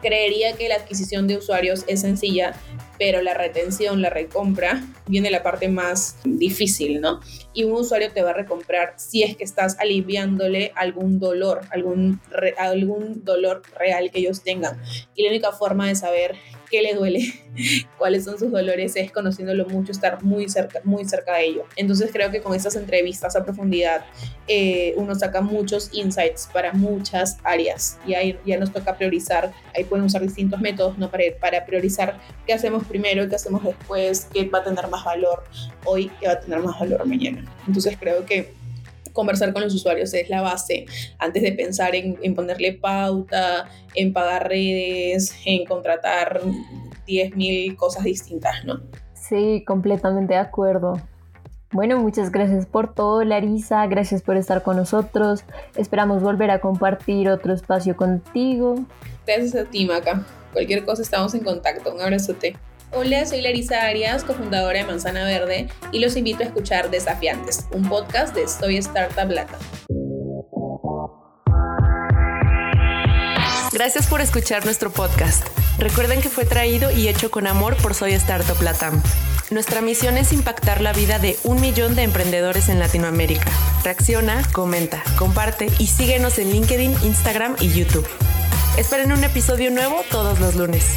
creería 0.00 0.52
que 0.54 0.68
la 0.68 0.76
adquisición 0.76 1.26
de 1.26 1.38
usuarios 1.38 1.84
es 1.86 2.02
sencilla, 2.02 2.54
pero 2.98 3.22
la 3.22 3.34
retención, 3.34 4.02
la 4.02 4.10
recompra, 4.10 4.82
viene 5.06 5.30
la 5.30 5.42
parte 5.42 5.68
más 5.68 6.16
difícil, 6.24 7.00
¿no? 7.00 7.20
Y 7.52 7.64
un 7.64 7.72
usuario 7.72 8.10
te 8.12 8.22
va 8.22 8.30
a 8.30 8.34
recomprar 8.34 8.94
si 8.96 9.22
es 9.22 9.36
que 9.36 9.44
estás 9.44 9.78
aliviándole 9.78 10.72
algún 10.74 11.18
dolor, 11.18 11.62
algún, 11.70 12.20
algún 12.58 13.24
dolor 13.24 13.62
real 13.78 14.10
que 14.10 14.20
ellos 14.20 14.42
tengan. 14.42 14.80
Y 15.14 15.22
la 15.22 15.30
única 15.30 15.52
forma 15.52 15.88
de 15.88 15.94
saber 15.94 16.36
qué 16.70 16.82
le 16.82 16.94
duele, 16.94 17.20
cuáles 17.98 18.24
son 18.24 18.38
sus 18.38 18.50
dolores, 18.50 18.96
es 18.96 19.12
conociéndolo 19.12 19.66
mucho, 19.66 19.92
estar 19.92 20.22
muy 20.22 20.48
cerca, 20.48 20.80
muy 20.84 21.04
cerca 21.04 21.36
de 21.36 21.46
ello. 21.46 21.64
Entonces 21.76 22.10
creo 22.12 22.30
que 22.30 22.40
con 22.40 22.54
estas 22.54 22.76
entrevistas 22.76 23.36
a 23.36 23.44
profundidad 23.44 24.04
eh, 24.48 24.94
uno 24.96 25.14
saca 25.14 25.40
muchos 25.40 25.90
insights 25.92 26.48
para 26.52 26.72
muchas 26.72 27.38
áreas 27.44 27.98
y 28.06 28.14
ahí 28.14 28.38
ya 28.44 28.58
nos 28.58 28.72
toca 28.72 28.96
priorizar, 28.96 29.52
ahí 29.74 29.84
pueden 29.84 30.04
usar 30.04 30.22
distintos 30.22 30.60
métodos 30.60 30.98
¿no? 30.98 31.10
para, 31.10 31.24
para 31.40 31.64
priorizar 31.64 32.18
qué 32.46 32.52
hacemos 32.52 32.84
primero, 32.84 33.28
qué 33.28 33.36
hacemos 33.36 33.62
después, 33.62 34.28
qué 34.32 34.48
va 34.48 34.58
a 34.58 34.64
tener 34.64 34.88
más 34.88 34.93
valor 35.02 35.44
hoy, 35.86 36.10
qué 36.20 36.26
va 36.26 36.34
a 36.34 36.40
tener 36.40 36.60
más 36.60 36.78
valor 36.78 37.06
mañana. 37.06 37.42
Entonces 37.66 37.96
creo 37.98 38.26
que 38.26 38.52
conversar 39.14 39.54
con 39.54 39.62
los 39.62 39.74
usuarios 39.74 40.12
es 40.12 40.28
la 40.28 40.42
base 40.42 40.84
antes 41.18 41.42
de 41.42 41.52
pensar 41.52 41.94
en, 41.94 42.34
ponerle 42.34 42.74
pauta, 42.74 43.66
en 43.94 44.12
pagar 44.12 44.48
redes, 44.48 45.34
en 45.46 45.64
contratar 45.64 46.42
10.000 47.06 47.76
cosas 47.76 48.04
distintas, 48.04 48.64
¿no? 48.66 48.82
Sí, 49.14 49.64
completamente 49.66 50.34
de 50.34 50.40
acuerdo. 50.40 51.00
Bueno, 51.72 51.98
muchas 51.98 52.30
gracias 52.30 52.66
por 52.66 52.94
todo, 52.94 53.24
Larisa. 53.24 53.86
Gracias 53.86 54.22
por 54.22 54.36
estar 54.36 54.62
con 54.62 54.76
nosotros. 54.76 55.44
Esperamos 55.76 56.22
volver 56.22 56.50
a 56.50 56.60
compartir 56.60 57.28
otro 57.28 57.52
espacio 57.52 57.96
contigo. 57.96 58.84
Gracias 59.26 59.54
a 59.56 59.64
ti, 59.64 59.86
Maca. 59.86 60.24
Cualquier 60.52 60.84
cosa 60.84 61.02
estamos 61.02 61.34
en 61.34 61.42
contacto. 61.42 61.92
Un 61.92 62.00
abrazote. 62.00 62.56
Hola, 62.96 63.26
soy 63.26 63.40
Larisa 63.40 63.82
Arias, 63.82 64.22
cofundadora 64.22 64.78
de 64.78 64.84
Manzana 64.84 65.24
Verde, 65.24 65.66
y 65.90 65.98
los 65.98 66.14
invito 66.16 66.44
a 66.44 66.46
escuchar 66.46 66.90
Desafiantes, 66.90 67.66
un 67.72 67.88
podcast 67.88 68.32
de 68.36 68.46
Soy 68.46 68.76
Startup 68.76 69.28
Latam. 69.28 69.58
Gracias 73.72 74.06
por 74.06 74.20
escuchar 74.20 74.64
nuestro 74.64 74.92
podcast. 74.92 75.44
Recuerden 75.76 76.22
que 76.22 76.28
fue 76.28 76.44
traído 76.44 76.92
y 76.92 77.08
hecho 77.08 77.32
con 77.32 77.48
amor 77.48 77.76
por 77.78 77.94
Soy 77.94 78.12
Startup 78.12 78.62
Latam. 78.62 79.02
Nuestra 79.50 79.80
misión 79.80 80.16
es 80.16 80.32
impactar 80.32 80.80
la 80.80 80.92
vida 80.92 81.18
de 81.18 81.36
un 81.42 81.60
millón 81.60 81.96
de 81.96 82.04
emprendedores 82.04 82.68
en 82.68 82.78
Latinoamérica. 82.78 83.50
Reacciona, 83.82 84.40
comenta, 84.52 85.02
comparte 85.18 85.66
y 85.80 85.88
síguenos 85.88 86.38
en 86.38 86.52
LinkedIn, 86.52 86.94
Instagram 87.02 87.56
y 87.58 87.72
YouTube. 87.72 88.06
Esperen 88.78 89.10
un 89.10 89.24
episodio 89.24 89.72
nuevo 89.72 89.96
todos 90.12 90.38
los 90.38 90.54
lunes. 90.54 90.96